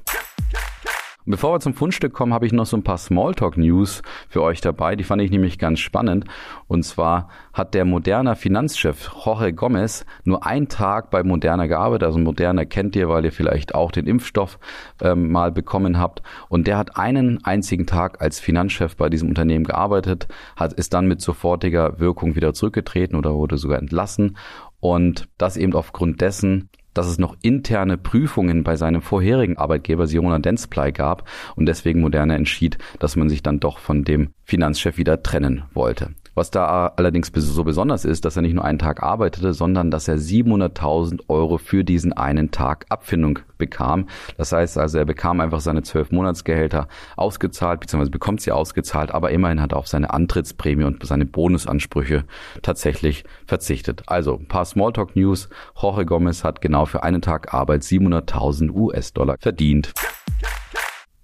Bevor 1.27 1.53
wir 1.53 1.59
zum 1.59 1.73
Fundstück 1.73 2.13
kommen, 2.13 2.35
habe 2.35 2.45
ich 2.45 2.53
noch 2.53 2.67
so 2.67 2.77
ein 2.77 2.83
paar 2.83 2.99
Smalltalk-News 2.99 4.03
für 4.29 4.43
euch 4.43 4.61
dabei. 4.61 4.95
Die 4.95 5.03
fand 5.03 5.23
ich 5.23 5.31
nämlich 5.31 5.57
ganz 5.57 5.79
spannend. 5.79 6.25
Und 6.67 6.83
zwar 6.83 7.29
hat 7.51 7.73
der 7.73 7.83
Moderna 7.83 8.35
Finanzchef 8.35 9.09
Jorge 9.25 9.51
Gomez 9.51 10.05
nur 10.23 10.45
einen 10.45 10.67
Tag 10.67 11.09
bei 11.09 11.23
Moderna 11.23 11.65
gearbeitet. 11.65 12.05
Also 12.05 12.19
Moderna 12.19 12.65
kennt 12.65 12.95
ihr, 12.95 13.09
weil 13.09 13.25
ihr 13.25 13.31
vielleicht 13.31 13.73
auch 13.73 13.91
den 13.91 14.05
Impfstoff 14.05 14.59
ähm, 15.01 15.31
mal 15.31 15.51
bekommen 15.51 15.97
habt. 15.97 16.21
Und 16.47 16.67
der 16.67 16.77
hat 16.77 16.95
einen 16.95 17.43
einzigen 17.43 17.87
Tag 17.87 18.21
als 18.21 18.39
Finanzchef 18.39 18.95
bei 18.95 19.09
diesem 19.09 19.29
Unternehmen 19.29 19.65
gearbeitet, 19.65 20.27
hat 20.55 20.73
ist 20.73 20.93
dann 20.93 21.07
mit 21.07 21.21
sofortiger 21.21 21.99
Wirkung 21.99 22.35
wieder 22.35 22.53
zurückgetreten 22.53 23.15
oder 23.15 23.33
wurde 23.33 23.57
sogar 23.57 23.79
entlassen. 23.79 24.37
Und 24.79 25.27
das 25.39 25.57
eben 25.57 25.73
aufgrund 25.73 26.21
dessen, 26.21 26.69
dass 26.95 27.07
es 27.07 27.19
noch 27.19 27.37
interne 27.43 27.97
Prüfungen 27.97 28.63
bei 28.63 28.75
seinem 28.75 29.03
vorherigen 29.03 29.57
Arbeitgeber 29.57 30.07
Sirona 30.07 30.39
Dentsply 30.39 30.91
gab 30.91 31.29
und 31.55 31.67
deswegen 31.67 32.01
Moderna 32.01 32.35
entschied, 32.35 32.79
dass 32.97 33.15
man 33.15 33.29
sich 33.29 33.43
dann 33.43 33.59
doch 33.59 33.77
von 33.77 34.03
dem 34.03 34.29
Finanzchef 34.43 34.97
wieder 34.97 35.21
trennen 35.21 35.65
wollte. 35.73 36.15
Was 36.35 36.51
da 36.51 36.93
allerdings 36.97 37.31
so 37.33 37.63
besonders 37.63 38.05
ist, 38.05 38.25
dass 38.25 38.35
er 38.35 38.41
nicht 38.41 38.53
nur 38.53 38.65
einen 38.65 38.77
Tag 38.79 39.01
arbeitete, 39.01 39.53
sondern 39.53 39.89
dass 39.89 40.07
er 40.07 40.17
700.000 40.17 41.21
Euro 41.29 41.57
für 41.57 41.83
diesen 41.83 42.13
einen 42.13 42.51
Tag 42.51 42.85
Abfindung 42.89 43.39
bekam. 43.57 44.07
Das 44.37 44.51
heißt 44.51 44.77
also, 44.77 44.97
er 44.97 45.05
bekam 45.05 45.39
einfach 45.39 45.61
seine 45.61 45.83
zwölf 45.83 46.11
Monatsgehälter 46.11 46.87
ausgezahlt, 47.15 47.79
beziehungsweise 47.79 48.11
bekommt 48.11 48.41
sie 48.41 48.51
ausgezahlt, 48.51 49.11
aber 49.11 49.31
immerhin 49.31 49.61
hat 49.61 49.71
er 49.71 49.77
auf 49.77 49.87
seine 49.87 50.13
Antrittsprämie 50.13 50.83
und 50.83 51.05
seine 51.05 51.25
Bonusansprüche 51.25 52.25
tatsächlich 52.61 53.23
verzichtet. 53.47 54.03
Also 54.07 54.35
ein 54.35 54.47
paar 54.47 54.65
Smalltalk 54.65 55.15
News. 55.15 55.49
Jorge 55.81 56.05
Gomez 56.05 56.43
hat 56.43 56.61
genau 56.61 56.85
für 56.85 57.03
einen 57.03 57.21
Tag 57.21 57.53
Arbeit 57.53 57.83
700.000 57.83 58.71
US-Dollar 58.71 59.37
verdient. 59.39 59.93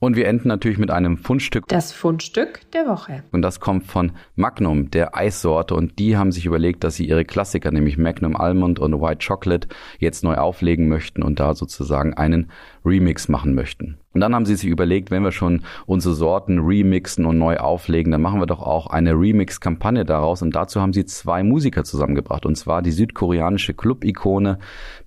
Und 0.04 0.16
wir 0.16 0.28
enden 0.28 0.48
natürlich 0.48 0.80
mit 0.80 0.90
einem 0.90 1.16
Fundstück. 1.16 1.68
Das 1.68 1.92
Fundstück 1.92 2.62
der 2.72 2.88
Woche. 2.88 3.24
Und 3.32 3.44
das 3.44 3.60
kommt 3.60 3.86
von 3.86 4.14
Magnum, 4.36 4.90
der 4.90 5.16
Eissorte. 5.16 5.76
Und 5.76 6.00
die 6.00 6.18
haben 6.18 6.32
sich 6.32 6.48
überlegt, 6.48 6.84
dass 6.84 6.96
sie 6.96 7.08
ihre 7.08 7.24
Klassiker, 7.24 7.70
nämlich 7.70 8.00
Magnum 8.00 8.36
Almond 8.36 8.80
und 8.80 9.00
White 9.00 9.24
Chocolate, 9.24 9.68
jetzt 10.00 10.24
neu 10.24 10.38
auflegen 10.38 10.88
möchten 10.88 11.22
und 11.22 11.40
da 11.40 11.54
sozusagen 11.54 12.16
einen 12.16 12.50
Remix 12.84 13.28
machen 13.28 13.54
möchten. 13.54 14.00
Und 14.16 14.22
dann 14.22 14.34
haben 14.34 14.48
sie 14.48 14.56
sich 14.56 14.72
überlegt, 14.72 15.12
wenn 15.12 15.22
wir 15.22 15.32
schon 15.32 15.62
unsere 15.86 16.16
Sorten 16.16 16.58
remixen 16.58 17.28
und 17.28 17.38
neu 17.38 17.58
auflegen, 17.58 18.12
dann 18.12 18.24
machen 18.24 18.40
wir 18.40 18.48
doch 18.48 18.64
auch 18.64 18.88
eine 18.88 19.12
Remix-Kampagne 19.12 20.04
daraus. 20.04 20.42
Und 20.42 20.56
dazu 20.56 20.82
haben 20.82 20.94
sie 20.94 21.06
zwei 21.06 21.44
Musiker 21.44 21.84
zusammengebracht. 21.84 22.48
Und 22.48 22.56
zwar 22.56 22.82
die 22.82 22.92
südkoreanische 22.92 23.76
Club-Ikone 23.76 24.58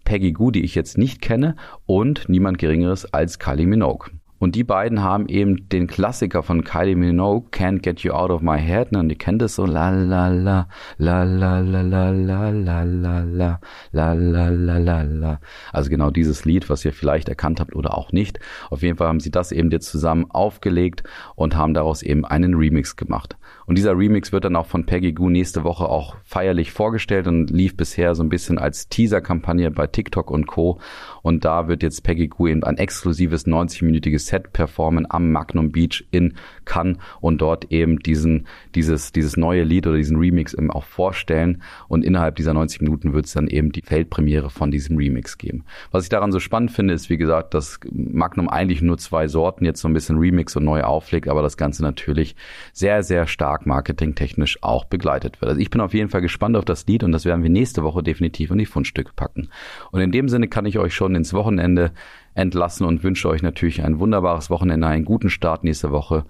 Peggy 0.04 0.30
Goo, 0.30 0.52
die 0.52 0.62
ich 0.62 0.76
jetzt 0.76 0.98
nicht 0.98 1.20
kenne, 1.20 1.56
und 1.84 2.28
niemand 2.28 2.58
Geringeres 2.58 3.12
als 3.12 3.40
Kylie 3.40 3.66
Minogue. 3.66 4.10
Und 4.38 4.56
die 4.56 4.64
beiden 4.64 5.02
haben 5.02 5.26
eben 5.28 5.68
den 5.68 5.86
Klassiker 5.86 6.42
von 6.42 6.64
Kylie 6.64 6.96
Minogue, 6.96 7.48
Can't 7.50 7.80
Get 7.80 8.00
You 8.00 8.12
Out 8.12 8.30
of 8.30 8.42
My 8.42 8.58
Head, 8.60 8.92
ne? 8.92 8.98
und 8.98 9.10
ihr 9.10 9.16
kennt 9.16 9.40
es 9.42 9.54
so, 9.54 9.64
la 9.64 9.90
la 9.90 10.28
la, 10.28 10.68
la 10.98 11.22
la 11.24 11.60
la 11.60 11.80
la 11.80 12.10
la 12.10 12.50
la 12.50 12.82
la 12.82 13.20
la, 13.22 13.60
la 13.92 14.12
la 14.12 14.48
la 14.48 14.78
la 14.78 15.02
la. 15.02 15.40
Also 15.72 15.88
genau 15.88 16.10
dieses 16.10 16.44
Lied, 16.44 16.68
was 16.68 16.84
ihr 16.84 16.92
vielleicht 16.92 17.28
erkannt 17.28 17.60
habt 17.60 17.74
oder 17.74 17.96
auch 17.96 18.12
nicht. 18.12 18.40
Auf 18.70 18.82
jeden 18.82 18.96
Fall 18.96 19.08
haben 19.08 19.20
sie 19.20 19.30
das 19.30 19.52
eben 19.52 19.70
jetzt 19.70 19.88
zusammen 19.88 20.30
aufgelegt 20.30 21.04
und 21.36 21.56
haben 21.56 21.74
daraus 21.74 22.02
eben 22.02 22.24
einen 22.24 22.54
Remix 22.54 22.96
gemacht. 22.96 23.36
Und 23.66 23.78
dieser 23.78 23.96
Remix 23.96 24.32
wird 24.32 24.44
dann 24.44 24.56
auch 24.56 24.66
von 24.66 24.84
Peggy 24.84 25.12
Goo 25.12 25.30
nächste 25.30 25.64
Woche 25.64 25.88
auch 25.88 26.16
feierlich 26.24 26.72
vorgestellt 26.72 27.26
und 27.26 27.50
lief 27.50 27.76
bisher 27.76 28.14
so 28.14 28.22
ein 28.22 28.28
bisschen 28.28 28.58
als 28.58 28.88
Teaser-Kampagne 28.88 29.70
bei 29.70 29.86
TikTok 29.86 30.30
und 30.30 30.46
Co. 30.46 30.80
Und 31.24 31.46
da 31.46 31.68
wird 31.68 31.82
jetzt 31.82 32.02
Peggy 32.02 32.28
Goo 32.28 32.48
eben 32.48 32.62
ein 32.64 32.76
exklusives 32.76 33.46
90-minütiges 33.46 34.26
Set 34.26 34.52
performen 34.52 35.06
am 35.08 35.32
Magnum 35.32 35.72
Beach 35.72 36.04
in 36.10 36.34
Cannes 36.66 36.98
und 37.20 37.40
dort 37.40 37.72
eben 37.72 37.98
diesen, 37.98 38.46
dieses, 38.74 39.10
dieses 39.10 39.38
neue 39.38 39.64
Lied 39.64 39.86
oder 39.86 39.96
diesen 39.96 40.18
Remix 40.18 40.52
eben 40.52 40.70
auch 40.70 40.84
vorstellen. 40.84 41.62
Und 41.88 42.04
innerhalb 42.04 42.36
dieser 42.36 42.52
90 42.52 42.82
Minuten 42.82 43.14
wird 43.14 43.24
es 43.24 43.32
dann 43.32 43.46
eben 43.46 43.72
die 43.72 43.80
Feldpremiere 43.80 44.50
von 44.50 44.70
diesem 44.70 44.98
Remix 44.98 45.38
geben. 45.38 45.64
Was 45.90 46.04
ich 46.04 46.10
daran 46.10 46.30
so 46.30 46.40
spannend 46.40 46.72
finde, 46.72 46.92
ist, 46.92 47.08
wie 47.08 47.16
gesagt, 47.16 47.54
dass 47.54 47.80
Magnum 47.90 48.50
eigentlich 48.50 48.82
nur 48.82 48.98
zwei 48.98 49.26
Sorten 49.26 49.64
jetzt 49.64 49.80
so 49.80 49.88
ein 49.88 49.94
bisschen 49.94 50.18
Remix 50.18 50.54
und 50.56 50.64
neu 50.64 50.82
auflegt, 50.82 51.28
aber 51.28 51.40
das 51.40 51.56
Ganze 51.56 51.82
natürlich 51.82 52.36
sehr, 52.74 53.02
sehr 53.02 53.26
stark 53.26 53.64
marketingtechnisch 53.64 54.62
auch 54.62 54.84
begleitet 54.84 55.40
wird. 55.40 55.48
Also 55.48 55.60
ich 55.60 55.70
bin 55.70 55.80
auf 55.80 55.94
jeden 55.94 56.10
Fall 56.10 56.20
gespannt 56.20 56.54
auf 56.56 56.66
das 56.66 56.86
Lied 56.86 57.02
und 57.02 57.12
das 57.12 57.24
werden 57.24 57.42
wir 57.42 57.50
nächste 57.50 57.82
Woche 57.82 58.02
definitiv 58.02 58.50
in 58.50 58.58
die 58.58 58.66
Fundstücke 58.66 59.12
packen. 59.16 59.48
Und 59.90 60.02
in 60.02 60.12
dem 60.12 60.28
Sinne 60.28 60.48
kann 60.48 60.66
ich 60.66 60.78
euch 60.78 60.94
schon 60.94 61.13
ins 61.14 61.32
Wochenende 61.34 61.92
entlassen 62.34 62.86
und 62.86 63.02
wünsche 63.02 63.28
euch 63.28 63.42
natürlich 63.42 63.82
ein 63.82 63.98
wunderbares 63.98 64.50
Wochenende, 64.50 64.86
einen 64.86 65.04
guten 65.04 65.30
Start 65.30 65.64
nächste 65.64 65.90
Woche 65.90 66.24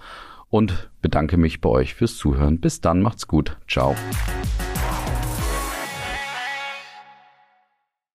und 0.51 0.91
bedanke 1.03 1.37
mich 1.37 1.61
bei 1.61 1.69
euch 1.69 1.95
fürs 1.95 2.17
Zuhören. 2.17 2.61
Bis 2.61 2.81
dann, 2.81 3.03
macht's 3.03 3.27
gut. 3.27 3.57
Ciao. 3.67 3.97